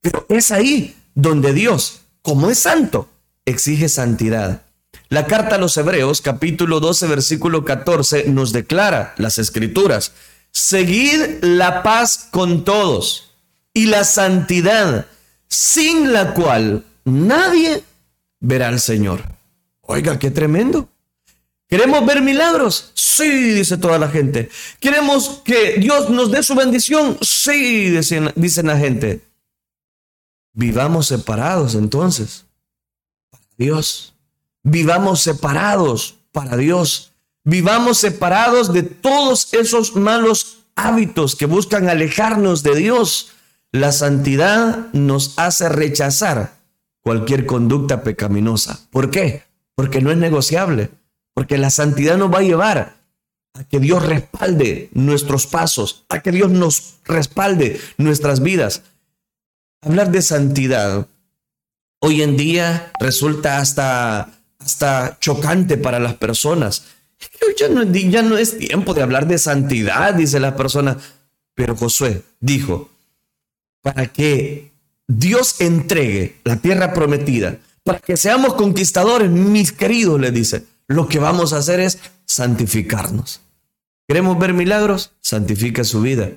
Pero 0.00 0.26
es 0.28 0.50
ahí 0.50 0.96
donde 1.14 1.52
Dios, 1.52 2.02
como 2.22 2.50
es 2.50 2.58
santo, 2.58 3.08
exige 3.44 3.88
santidad. 3.88 4.62
La 5.08 5.26
carta 5.26 5.56
a 5.56 5.58
los 5.58 5.76
Hebreos, 5.76 6.20
capítulo 6.20 6.80
12, 6.80 7.06
versículo 7.06 7.64
14, 7.64 8.28
nos 8.28 8.52
declara 8.52 9.14
las 9.18 9.38
escrituras. 9.38 10.12
Seguid 10.50 11.42
la 11.42 11.82
paz 11.82 12.28
con 12.30 12.64
todos 12.64 13.32
y 13.72 13.86
la 13.86 14.04
santidad, 14.04 15.06
sin 15.48 16.12
la 16.12 16.32
cual 16.32 16.84
nadie 17.04 17.82
verá 18.40 18.68
al 18.68 18.80
Señor. 18.80 19.22
Oiga, 19.82 20.18
qué 20.18 20.30
tremendo. 20.30 20.88
¿Queremos 21.68 22.06
ver 22.06 22.22
milagros? 22.22 22.92
Sí, 22.94 23.28
dice 23.52 23.76
toda 23.76 23.98
la 23.98 24.08
gente. 24.08 24.48
¿Queremos 24.80 25.42
que 25.44 25.76
Dios 25.78 26.08
nos 26.08 26.30
dé 26.30 26.42
su 26.42 26.54
bendición? 26.54 27.18
Sí, 27.20 27.90
dicen, 27.90 28.32
dicen 28.36 28.66
la 28.66 28.78
gente. 28.78 29.22
Vivamos 30.52 31.08
separados 31.08 31.74
entonces 31.74 32.43
Dios. 33.58 34.14
Vivamos 34.62 35.20
separados 35.20 36.16
para 36.32 36.56
Dios. 36.56 37.12
Vivamos 37.44 37.98
separados 37.98 38.72
de 38.72 38.82
todos 38.82 39.52
esos 39.52 39.96
malos 39.96 40.58
hábitos 40.76 41.36
que 41.36 41.46
buscan 41.46 41.88
alejarnos 41.88 42.62
de 42.62 42.74
Dios. 42.74 43.32
La 43.72 43.92
santidad 43.92 44.92
nos 44.92 45.38
hace 45.38 45.68
rechazar 45.68 46.56
cualquier 47.02 47.44
conducta 47.46 48.02
pecaminosa. 48.02 48.80
¿Por 48.90 49.10
qué? 49.10 49.44
porque 49.74 50.00
no 50.00 50.10
es 50.10 50.16
negociable, 50.16 50.90
porque 51.34 51.58
la 51.58 51.70
santidad 51.70 52.16
nos 52.16 52.32
va 52.32 52.38
a 52.38 52.42
llevar 52.42 52.96
a 53.54 53.64
que 53.64 53.80
Dios 53.80 54.04
respalde 54.04 54.88
nuestros 54.92 55.46
pasos, 55.46 56.04
a 56.08 56.20
que 56.20 56.32
Dios 56.32 56.50
nos 56.50 56.96
respalde 57.04 57.80
nuestras 57.98 58.42
vidas. 58.42 58.82
Hablar 59.80 60.10
de 60.10 60.22
santidad 60.22 61.06
hoy 62.04 62.20
en 62.20 62.36
día 62.36 62.92
resulta 63.00 63.58
hasta 63.58 64.28
hasta 64.58 65.18
chocante 65.20 65.76
para 65.76 65.98
las 65.98 66.14
personas. 66.14 66.84
Ya 67.58 68.22
no, 68.22 68.36
es 68.36 68.58
tiempo 68.58 68.94
de 68.94 69.02
hablar 69.02 69.26
de 69.26 69.38
santidad, 69.38 70.14
dice 70.14 70.40
la 70.40 70.56
persona. 70.56 70.98
Pero 71.54 71.76
Josué 71.76 72.22
dijo, 72.40 72.90
para 73.82 74.06
que 74.06 74.72
Dios 75.06 75.60
entregue 75.60 76.36
la 76.44 76.56
tierra 76.56 76.92
prometida, 76.92 77.58
para 77.82 78.00
que 78.00 78.16
seamos 78.16 78.54
conquistadores, 78.54 79.30
mis 79.30 79.72
queridos, 79.72 80.20
le 80.20 80.30
dice, 80.30 80.64
lo 80.86 81.08
que 81.08 81.18
vamos 81.18 81.52
a 81.52 81.58
hacer 81.58 81.80
es 81.80 81.98
santificarnos. 82.26 83.40
¿Queremos 84.06 84.38
ver 84.38 84.52
milagros? 84.52 85.12
Santifica 85.20 85.84
su 85.84 86.00
vida. 86.00 86.30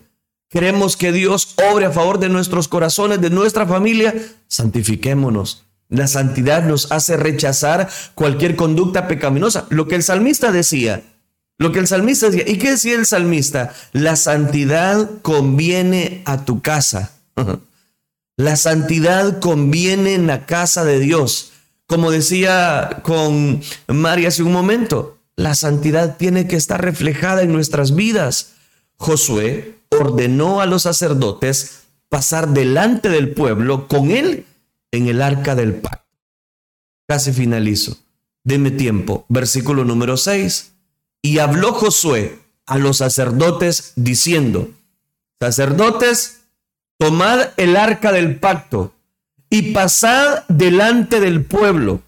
¿Queremos 0.49 0.95
que 0.95 1.11
Dios 1.11 1.55
obre 1.71 1.85
a 1.85 1.91
favor 1.91 2.19
de 2.19 2.29
nuestros 2.29 2.67
corazones, 2.67 3.19
de 3.19 3.29
nuestra 3.29 3.67
familia? 3.67 4.15
Santifiquémonos. 4.47 5.65
La 5.89 6.07
santidad 6.07 6.63
nos 6.63 6.91
hace 6.91 7.17
rechazar 7.17 7.89
cualquier 8.15 8.55
conducta 8.55 9.07
pecaminosa. 9.07 9.65
Lo 9.69 9.87
que 9.87 9.95
el 9.95 10.03
salmista 10.03 10.51
decía, 10.51 11.03
lo 11.57 11.71
que 11.71 11.79
el 11.79 11.87
salmista 11.87 12.29
decía, 12.29 12.43
¿y 12.47 12.57
qué 12.57 12.71
decía 12.71 12.95
el 12.95 13.05
salmista? 13.05 13.73
La 13.91 14.15
santidad 14.15 15.09
conviene 15.21 16.21
a 16.25 16.45
tu 16.45 16.61
casa. 16.61 17.11
La 18.39 18.55
santidad 18.55 19.39
conviene 19.39 20.13
en 20.13 20.27
la 20.27 20.45
casa 20.45 20.85
de 20.85 20.99
Dios. 20.99 21.53
Como 21.87 22.11
decía 22.11 22.99
con 23.01 23.63
María 23.87 24.27
hace 24.27 24.43
un 24.43 24.51
momento, 24.51 25.17
la 25.35 25.55
santidad 25.55 26.17
tiene 26.17 26.47
que 26.47 26.55
estar 26.55 26.79
reflejada 26.79 27.41
en 27.41 27.51
nuestras 27.51 27.95
vidas. 27.95 28.53
Josué 28.97 29.76
ordenó 29.97 30.61
a 30.61 30.65
los 30.65 30.83
sacerdotes 30.83 31.83
pasar 32.09 32.49
delante 32.49 33.09
del 33.09 33.33
pueblo 33.33 33.87
con 33.87 34.11
él 34.11 34.45
en 34.91 35.07
el 35.07 35.21
arca 35.21 35.55
del 35.55 35.75
pacto. 35.75 36.07
Casi 37.07 37.31
finalizo. 37.33 37.97
Deme 38.43 38.71
tiempo. 38.71 39.25
Versículo 39.29 39.83
número 39.83 40.17
6. 40.17 40.73
Y 41.21 41.39
habló 41.39 41.73
Josué 41.73 42.39
a 42.65 42.77
los 42.77 42.97
sacerdotes 42.97 43.93
diciendo, 43.95 44.69
sacerdotes, 45.39 46.41
tomad 46.97 47.49
el 47.57 47.75
arca 47.75 48.11
del 48.11 48.39
pacto 48.39 48.93
y 49.49 49.73
pasad 49.73 50.43
delante 50.47 51.19
del 51.19 51.45
pueblo. 51.45 52.01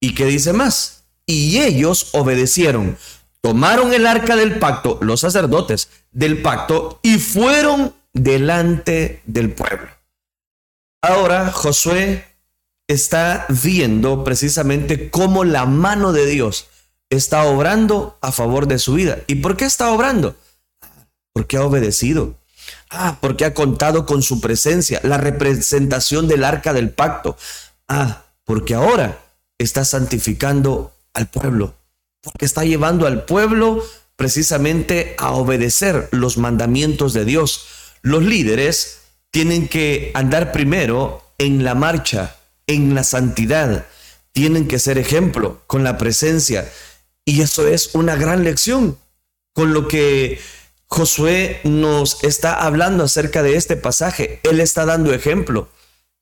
¿Y 0.00 0.14
qué 0.14 0.26
dice 0.26 0.52
más? 0.52 1.04
Y 1.26 1.58
ellos 1.58 2.10
obedecieron, 2.12 2.98
tomaron 3.42 3.92
el 3.92 4.06
arca 4.06 4.36
del 4.36 4.58
pacto, 4.58 4.98
los 5.02 5.20
sacerdotes 5.20 5.90
del 6.12 6.40
pacto, 6.40 7.00
y 7.02 7.18
fueron 7.18 7.94
delante 8.14 9.22
del 9.26 9.52
pueblo. 9.52 9.88
Ahora 11.02 11.50
Josué 11.50 12.24
está 12.86 13.46
viendo 13.48 14.24
precisamente 14.24 15.10
cómo 15.10 15.44
la 15.44 15.66
mano 15.66 16.12
de 16.12 16.26
Dios 16.26 16.68
está 17.10 17.44
obrando 17.44 18.18
a 18.22 18.32
favor 18.32 18.66
de 18.66 18.78
su 18.78 18.94
vida. 18.94 19.18
¿Y 19.26 19.36
por 19.36 19.56
qué 19.56 19.64
está 19.64 19.90
obrando? 19.90 20.36
Porque 21.32 21.56
ha 21.56 21.64
obedecido. 21.64 22.36
Ah, 22.90 23.18
porque 23.20 23.44
ha 23.44 23.54
contado 23.54 24.06
con 24.06 24.22
su 24.22 24.40
presencia, 24.40 25.00
la 25.02 25.18
representación 25.18 26.28
del 26.28 26.44
arca 26.44 26.72
del 26.72 26.90
pacto. 26.90 27.36
Ah, 27.88 28.22
porque 28.44 28.74
ahora 28.74 29.18
está 29.58 29.84
santificando 29.84 30.92
al 31.14 31.26
pueblo, 31.26 31.74
porque 32.22 32.46
está 32.46 32.64
llevando 32.64 33.06
al 33.06 33.24
pueblo 33.24 33.84
precisamente 34.16 35.14
a 35.18 35.32
obedecer 35.32 36.08
los 36.12 36.38
mandamientos 36.38 37.12
de 37.12 37.24
Dios. 37.24 37.66
Los 38.02 38.22
líderes 38.22 39.00
tienen 39.30 39.68
que 39.68 40.12
andar 40.14 40.52
primero 40.52 41.22
en 41.38 41.64
la 41.64 41.74
marcha, 41.74 42.36
en 42.66 42.94
la 42.94 43.02
santidad, 43.02 43.86
tienen 44.32 44.68
que 44.68 44.78
ser 44.78 44.98
ejemplo 44.98 45.62
con 45.66 45.82
la 45.82 45.98
presencia. 45.98 46.70
Y 47.24 47.40
eso 47.40 47.66
es 47.66 47.94
una 47.94 48.14
gran 48.16 48.44
lección 48.44 48.98
con 49.52 49.74
lo 49.74 49.88
que 49.88 50.40
Josué 50.86 51.60
nos 51.64 52.22
está 52.22 52.54
hablando 52.54 53.04
acerca 53.04 53.42
de 53.42 53.56
este 53.56 53.76
pasaje. 53.76 54.40
Él 54.44 54.60
está 54.60 54.84
dando 54.84 55.12
ejemplo 55.12 55.68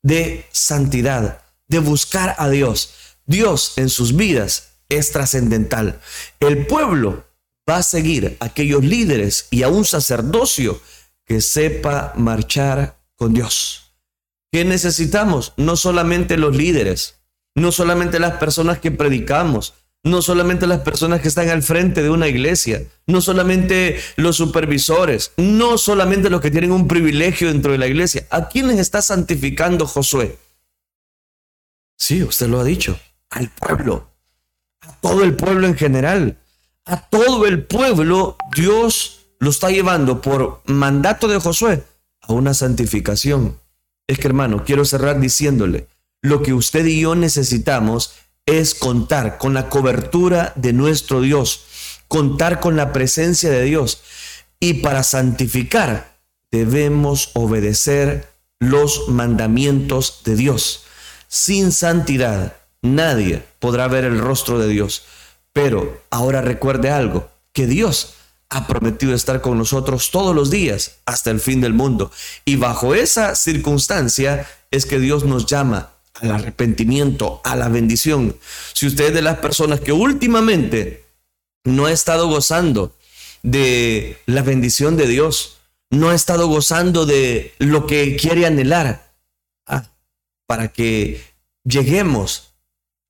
de 0.01 0.45
santidad, 0.51 1.43
de 1.67 1.79
buscar 1.79 2.35
a 2.39 2.49
Dios. 2.49 2.93
Dios 3.25 3.73
en 3.77 3.89
sus 3.89 4.15
vidas 4.15 4.70
es 4.91 5.11
trascendental. 5.11 5.99
El 6.39 6.67
pueblo 6.67 7.25
va 7.69 7.77
a 7.77 7.83
seguir 7.83 8.37
a 8.39 8.45
aquellos 8.45 8.83
líderes 8.83 9.47
y 9.49 9.63
a 9.63 9.69
un 9.69 9.85
sacerdocio 9.85 10.81
que 11.25 11.41
sepa 11.41 12.13
marchar 12.15 12.97
con 13.15 13.33
Dios. 13.33 13.93
¿Qué 14.51 14.65
necesitamos? 14.65 15.53
No 15.57 15.77
solamente 15.77 16.37
los 16.37 16.55
líderes, 16.55 17.21
no 17.55 17.71
solamente 17.71 18.19
las 18.19 18.33
personas 18.33 18.79
que 18.79 18.91
predicamos, 18.91 19.73
no 20.03 20.21
solamente 20.21 20.67
las 20.67 20.81
personas 20.81 21.21
que 21.21 21.27
están 21.27 21.49
al 21.49 21.61
frente 21.61 22.01
de 22.01 22.09
una 22.09 22.27
iglesia, 22.27 22.83
no 23.05 23.21
solamente 23.21 23.99
los 24.15 24.35
supervisores, 24.35 25.31
no 25.37 25.77
solamente 25.77 26.29
los 26.29 26.41
que 26.41 26.51
tienen 26.51 26.71
un 26.71 26.87
privilegio 26.87 27.47
dentro 27.49 27.71
de 27.71 27.77
la 27.77 27.87
iglesia. 27.87 28.25
¿A 28.29 28.49
quiénes 28.49 28.79
está 28.79 29.01
santificando 29.01 29.85
Josué? 29.85 30.37
Sí, 31.97 32.23
usted 32.23 32.47
lo 32.47 32.59
ha 32.59 32.63
dicho, 32.63 32.99
al 33.29 33.49
pueblo, 33.49 34.10
todo 35.01 35.23
el 35.23 35.35
pueblo 35.35 35.67
en 35.67 35.75
general, 35.75 36.37
a 36.85 37.09
todo 37.09 37.45
el 37.45 37.65
pueblo 37.65 38.37
Dios 38.55 39.19
lo 39.39 39.49
está 39.49 39.69
llevando 39.69 40.21
por 40.21 40.61
mandato 40.65 41.27
de 41.27 41.39
Josué 41.39 41.83
a 42.21 42.33
una 42.33 42.53
santificación. 42.53 43.59
Es 44.07 44.19
que 44.19 44.27
hermano, 44.27 44.63
quiero 44.63 44.85
cerrar 44.85 45.19
diciéndole, 45.19 45.87
lo 46.21 46.43
que 46.43 46.53
usted 46.53 46.85
y 46.85 47.01
yo 47.01 47.15
necesitamos 47.15 48.13
es 48.45 48.75
contar 48.75 49.37
con 49.37 49.53
la 49.53 49.69
cobertura 49.69 50.53
de 50.55 50.73
nuestro 50.73 51.21
Dios, 51.21 51.65
contar 52.07 52.59
con 52.59 52.75
la 52.75 52.93
presencia 52.93 53.49
de 53.49 53.63
Dios. 53.63 54.01
Y 54.59 54.75
para 54.75 55.03
santificar 55.03 56.19
debemos 56.51 57.31
obedecer 57.33 58.29
los 58.59 59.07
mandamientos 59.07 60.21
de 60.23 60.35
Dios. 60.35 60.83
Sin 61.27 61.71
santidad 61.71 62.60
nadie 62.81 63.43
podrá 63.59 63.87
ver 63.87 64.03
el 64.05 64.19
rostro 64.19 64.59
de 64.59 64.67
Dios. 64.67 65.03
Pero 65.53 66.01
ahora 66.09 66.41
recuerde 66.41 66.89
algo, 66.89 67.29
que 67.53 67.67
Dios 67.67 68.13
ha 68.49 68.67
prometido 68.67 69.13
estar 69.13 69.41
con 69.41 69.57
nosotros 69.57 70.11
todos 70.11 70.35
los 70.35 70.51
días 70.51 70.97
hasta 71.05 71.31
el 71.31 71.39
fin 71.39 71.61
del 71.61 71.73
mundo. 71.73 72.11
Y 72.45 72.57
bajo 72.57 72.95
esa 72.95 73.35
circunstancia 73.35 74.47
es 74.71 74.85
que 74.85 74.99
Dios 74.99 75.23
nos 75.23 75.45
llama 75.45 75.91
al 76.15 76.31
arrepentimiento, 76.31 77.41
a 77.43 77.55
la 77.55 77.69
bendición. 77.69 78.35
Si 78.73 78.87
usted 78.87 79.07
es 79.07 79.13
de 79.13 79.21
las 79.21 79.37
personas 79.39 79.79
que 79.79 79.93
últimamente 79.93 81.05
no 81.63 81.85
ha 81.85 81.91
estado 81.91 82.27
gozando 82.27 82.95
de 83.43 84.17
la 84.25 84.41
bendición 84.41 84.97
de 84.97 85.07
Dios, 85.07 85.57
no 85.89 86.09
ha 86.09 86.15
estado 86.15 86.47
gozando 86.47 87.05
de 87.05 87.53
lo 87.57 87.87
que 87.87 88.15
quiere 88.15 88.45
anhelar, 88.45 89.13
ah, 89.65 89.91
para 90.45 90.69
que 90.69 91.23
lleguemos 91.63 92.50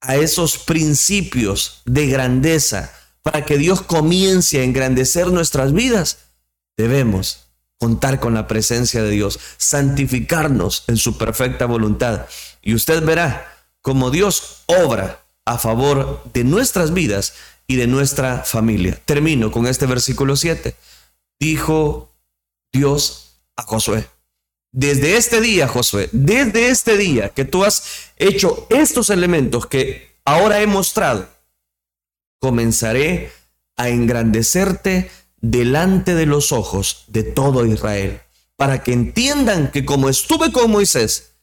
a 0.01 0.15
esos 0.15 0.57
principios 0.57 1.81
de 1.85 2.07
grandeza, 2.07 2.91
para 3.21 3.45
que 3.45 3.57
Dios 3.57 3.81
comience 3.81 4.59
a 4.59 4.63
engrandecer 4.63 5.27
nuestras 5.27 5.73
vidas, 5.73 6.17
debemos 6.75 7.47
contar 7.79 8.19
con 8.19 8.33
la 8.33 8.47
presencia 8.47 9.01
de 9.01 9.11
Dios, 9.11 9.39
santificarnos 9.57 10.83
en 10.87 10.97
su 10.97 11.17
perfecta 11.17 11.65
voluntad. 11.65 12.25
Y 12.61 12.75
usted 12.75 13.03
verá 13.03 13.65
cómo 13.81 14.11
Dios 14.11 14.63
obra 14.67 15.23
a 15.45 15.57
favor 15.57 16.23
de 16.33 16.43
nuestras 16.43 16.93
vidas 16.93 17.33
y 17.67 17.75
de 17.77 17.87
nuestra 17.87 18.43
familia. 18.43 19.01
Termino 19.05 19.51
con 19.51 19.65
este 19.65 19.85
versículo 19.85 20.35
7. 20.35 20.75
Dijo 21.39 22.13
Dios 22.71 23.39
a 23.55 23.63
Josué. 23.63 24.07
Desde 24.71 25.17
este 25.17 25.41
día, 25.41 25.67
Josué, 25.67 26.09
desde 26.13 26.69
este 26.69 26.97
día 26.97 27.29
que 27.29 27.43
tú 27.43 27.65
has 27.65 28.11
hecho 28.15 28.67
estos 28.69 29.09
elementos 29.09 29.65
que 29.67 30.15
ahora 30.23 30.61
he 30.61 30.67
mostrado, 30.67 31.27
comenzaré 32.39 33.31
a 33.75 33.89
engrandecerte 33.89 35.11
delante 35.41 36.15
de 36.15 36.25
los 36.25 36.51
ojos 36.53 37.03
de 37.07 37.23
todo 37.23 37.65
Israel, 37.65 38.21
para 38.55 38.81
que 38.81 38.93
entiendan 38.93 39.71
que 39.71 39.83
como 39.83 40.07
estuve 40.07 40.51
con 40.53 40.71
Moisés, 40.71 41.33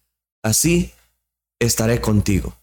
así 0.42 0.92
estaré 1.58 2.00
contigo. 2.00 2.56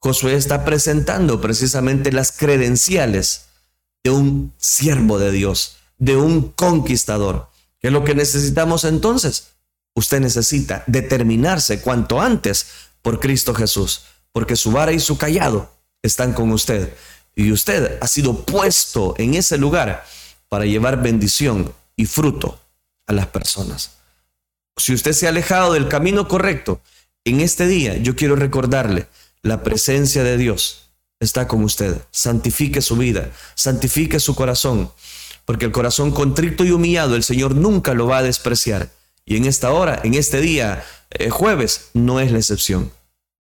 Josué 0.00 0.34
está 0.34 0.64
presentando 0.64 1.40
precisamente 1.40 2.10
las 2.10 2.32
credenciales 2.32 3.46
de 4.02 4.10
un 4.10 4.52
siervo 4.56 5.18
de 5.18 5.30
Dios, 5.30 5.76
de 5.98 6.16
un 6.16 6.50
conquistador. 6.50 7.50
¿Qué 7.78 7.88
es 7.88 7.92
lo 7.92 8.04
que 8.04 8.14
necesitamos 8.14 8.84
entonces? 8.84 9.57
Usted 9.94 10.20
necesita 10.20 10.84
determinarse 10.86 11.80
cuanto 11.80 12.20
antes 12.20 12.66
por 13.02 13.20
Cristo 13.20 13.54
Jesús, 13.54 14.02
porque 14.32 14.56
su 14.56 14.70
vara 14.70 14.92
y 14.92 15.00
su 15.00 15.18
callado 15.18 15.72
están 16.02 16.32
con 16.32 16.52
usted 16.52 16.94
y 17.34 17.52
usted 17.52 17.98
ha 18.00 18.08
sido 18.08 18.44
puesto 18.44 19.14
en 19.16 19.34
ese 19.34 19.58
lugar 19.58 20.04
para 20.48 20.64
llevar 20.66 21.02
bendición 21.02 21.72
y 21.96 22.04
fruto 22.04 22.60
a 23.06 23.12
las 23.12 23.26
personas. 23.28 23.92
Si 24.76 24.92
usted 24.92 25.12
se 25.12 25.26
ha 25.26 25.30
alejado 25.30 25.72
del 25.72 25.88
camino 25.88 26.26
correcto, 26.26 26.80
en 27.24 27.40
este 27.40 27.66
día 27.66 27.96
yo 27.96 28.16
quiero 28.16 28.34
recordarle 28.36 29.06
la 29.42 29.62
presencia 29.62 30.24
de 30.24 30.36
Dios 30.36 30.88
está 31.20 31.48
con 31.48 31.64
usted. 31.64 32.00
Santifique 32.10 32.80
su 32.80 32.96
vida, 32.96 33.30
santifique 33.54 34.20
su 34.20 34.34
corazón, 34.34 34.90
porque 35.44 35.64
el 35.66 35.72
corazón 35.72 36.10
contrito 36.10 36.64
y 36.64 36.70
humillado 36.70 37.16
el 37.16 37.24
Señor 37.24 37.54
nunca 37.54 37.94
lo 37.94 38.06
va 38.06 38.18
a 38.18 38.22
despreciar. 38.22 38.90
Y 39.28 39.36
en 39.36 39.44
esta 39.44 39.72
hora, 39.72 40.00
en 40.04 40.14
este 40.14 40.40
día, 40.40 40.82
eh, 41.10 41.28
jueves, 41.28 41.90
no 41.92 42.18
es 42.18 42.32
la 42.32 42.38
excepción. 42.38 42.90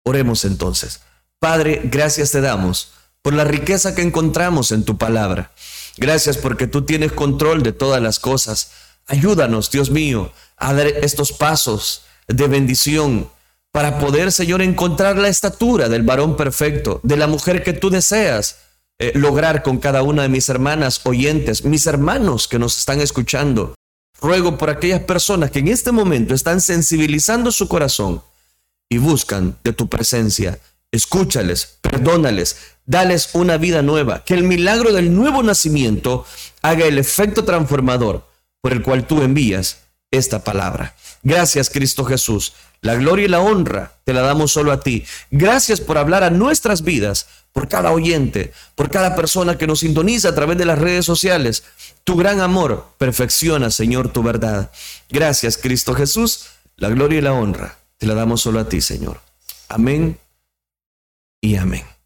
Oremos 0.04 0.44
entonces. 0.44 1.02
Padre, 1.38 1.82
gracias 1.84 2.32
te 2.32 2.40
damos 2.40 2.90
por 3.22 3.32
la 3.32 3.44
riqueza 3.44 3.94
que 3.94 4.02
encontramos 4.02 4.72
en 4.72 4.84
tu 4.84 4.98
palabra. 4.98 5.52
Gracias 5.96 6.36
porque 6.36 6.66
tú 6.66 6.82
tienes 6.82 7.12
control 7.12 7.62
de 7.62 7.72
todas 7.72 8.02
las 8.02 8.18
cosas. 8.18 8.72
Ayúdanos, 9.06 9.70
Dios 9.70 9.90
mío, 9.90 10.32
a 10.56 10.74
dar 10.74 10.88
estos 10.88 11.30
pasos 11.30 12.02
de 12.26 12.48
bendición 12.48 13.30
para 13.70 14.00
poder, 14.00 14.32
Señor, 14.32 14.62
encontrar 14.62 15.16
la 15.16 15.28
estatura 15.28 15.88
del 15.88 16.02
varón 16.02 16.36
perfecto, 16.36 16.98
de 17.04 17.16
la 17.16 17.28
mujer 17.28 17.62
que 17.62 17.72
tú 17.72 17.88
deseas 17.88 18.56
eh, 18.98 19.12
lograr 19.14 19.62
con 19.62 19.78
cada 19.78 20.02
una 20.02 20.22
de 20.22 20.28
mis 20.28 20.48
hermanas 20.48 21.02
oyentes, 21.04 21.64
mis 21.64 21.86
hermanos 21.86 22.48
que 22.48 22.58
nos 22.58 22.76
están 22.76 23.00
escuchando. 23.00 23.76
Ruego 24.20 24.58
por 24.58 24.70
aquellas 24.70 25.00
personas 25.02 25.50
que 25.50 25.60
en 25.60 25.68
este 25.68 25.92
momento 25.92 26.34
están 26.34 26.60
sensibilizando 26.60 27.52
su 27.52 27.68
corazón 27.68 28.22
y 28.88 28.98
buscan 28.98 29.56
de 29.62 29.72
tu 29.72 29.88
presencia. 29.88 30.58
Escúchales, 30.90 31.78
perdónales, 31.82 32.56
dales 32.86 33.30
una 33.34 33.58
vida 33.58 33.82
nueva, 33.82 34.24
que 34.24 34.34
el 34.34 34.42
milagro 34.42 34.92
del 34.92 35.14
nuevo 35.14 35.42
nacimiento 35.42 36.24
haga 36.62 36.86
el 36.86 36.98
efecto 36.98 37.44
transformador 37.44 38.26
por 38.60 38.72
el 38.72 38.82
cual 38.82 39.06
tú 39.06 39.22
envías 39.22 39.78
esta 40.10 40.42
palabra. 40.42 40.96
Gracias 41.22 41.70
Cristo 41.70 42.04
Jesús. 42.04 42.54
La 42.80 42.94
gloria 42.94 43.24
y 43.24 43.28
la 43.28 43.40
honra 43.40 43.92
te 44.04 44.12
la 44.12 44.20
damos 44.20 44.52
solo 44.52 44.70
a 44.70 44.80
ti. 44.80 45.04
Gracias 45.30 45.80
por 45.80 45.98
hablar 45.98 46.22
a 46.22 46.30
nuestras 46.30 46.82
vidas, 46.82 47.26
por 47.52 47.68
cada 47.68 47.90
oyente, 47.90 48.52
por 48.76 48.88
cada 48.88 49.16
persona 49.16 49.58
que 49.58 49.66
nos 49.66 49.80
sintoniza 49.80 50.28
a 50.28 50.34
través 50.34 50.56
de 50.58 50.64
las 50.64 50.78
redes 50.78 51.04
sociales. 51.04 51.64
Tu 52.04 52.16
gran 52.16 52.40
amor 52.40 52.94
perfecciona, 52.98 53.70
Señor, 53.70 54.12
tu 54.12 54.22
verdad. 54.22 54.70
Gracias 55.10 55.56
Cristo 55.56 55.94
Jesús. 55.94 56.46
La 56.76 56.88
gloria 56.88 57.18
y 57.18 57.22
la 57.22 57.32
honra 57.32 57.78
te 57.98 58.06
la 58.06 58.14
damos 58.14 58.42
solo 58.42 58.60
a 58.60 58.68
ti, 58.68 58.80
Señor. 58.80 59.20
Amén 59.68 60.18
y 61.40 61.56
amén. 61.56 61.97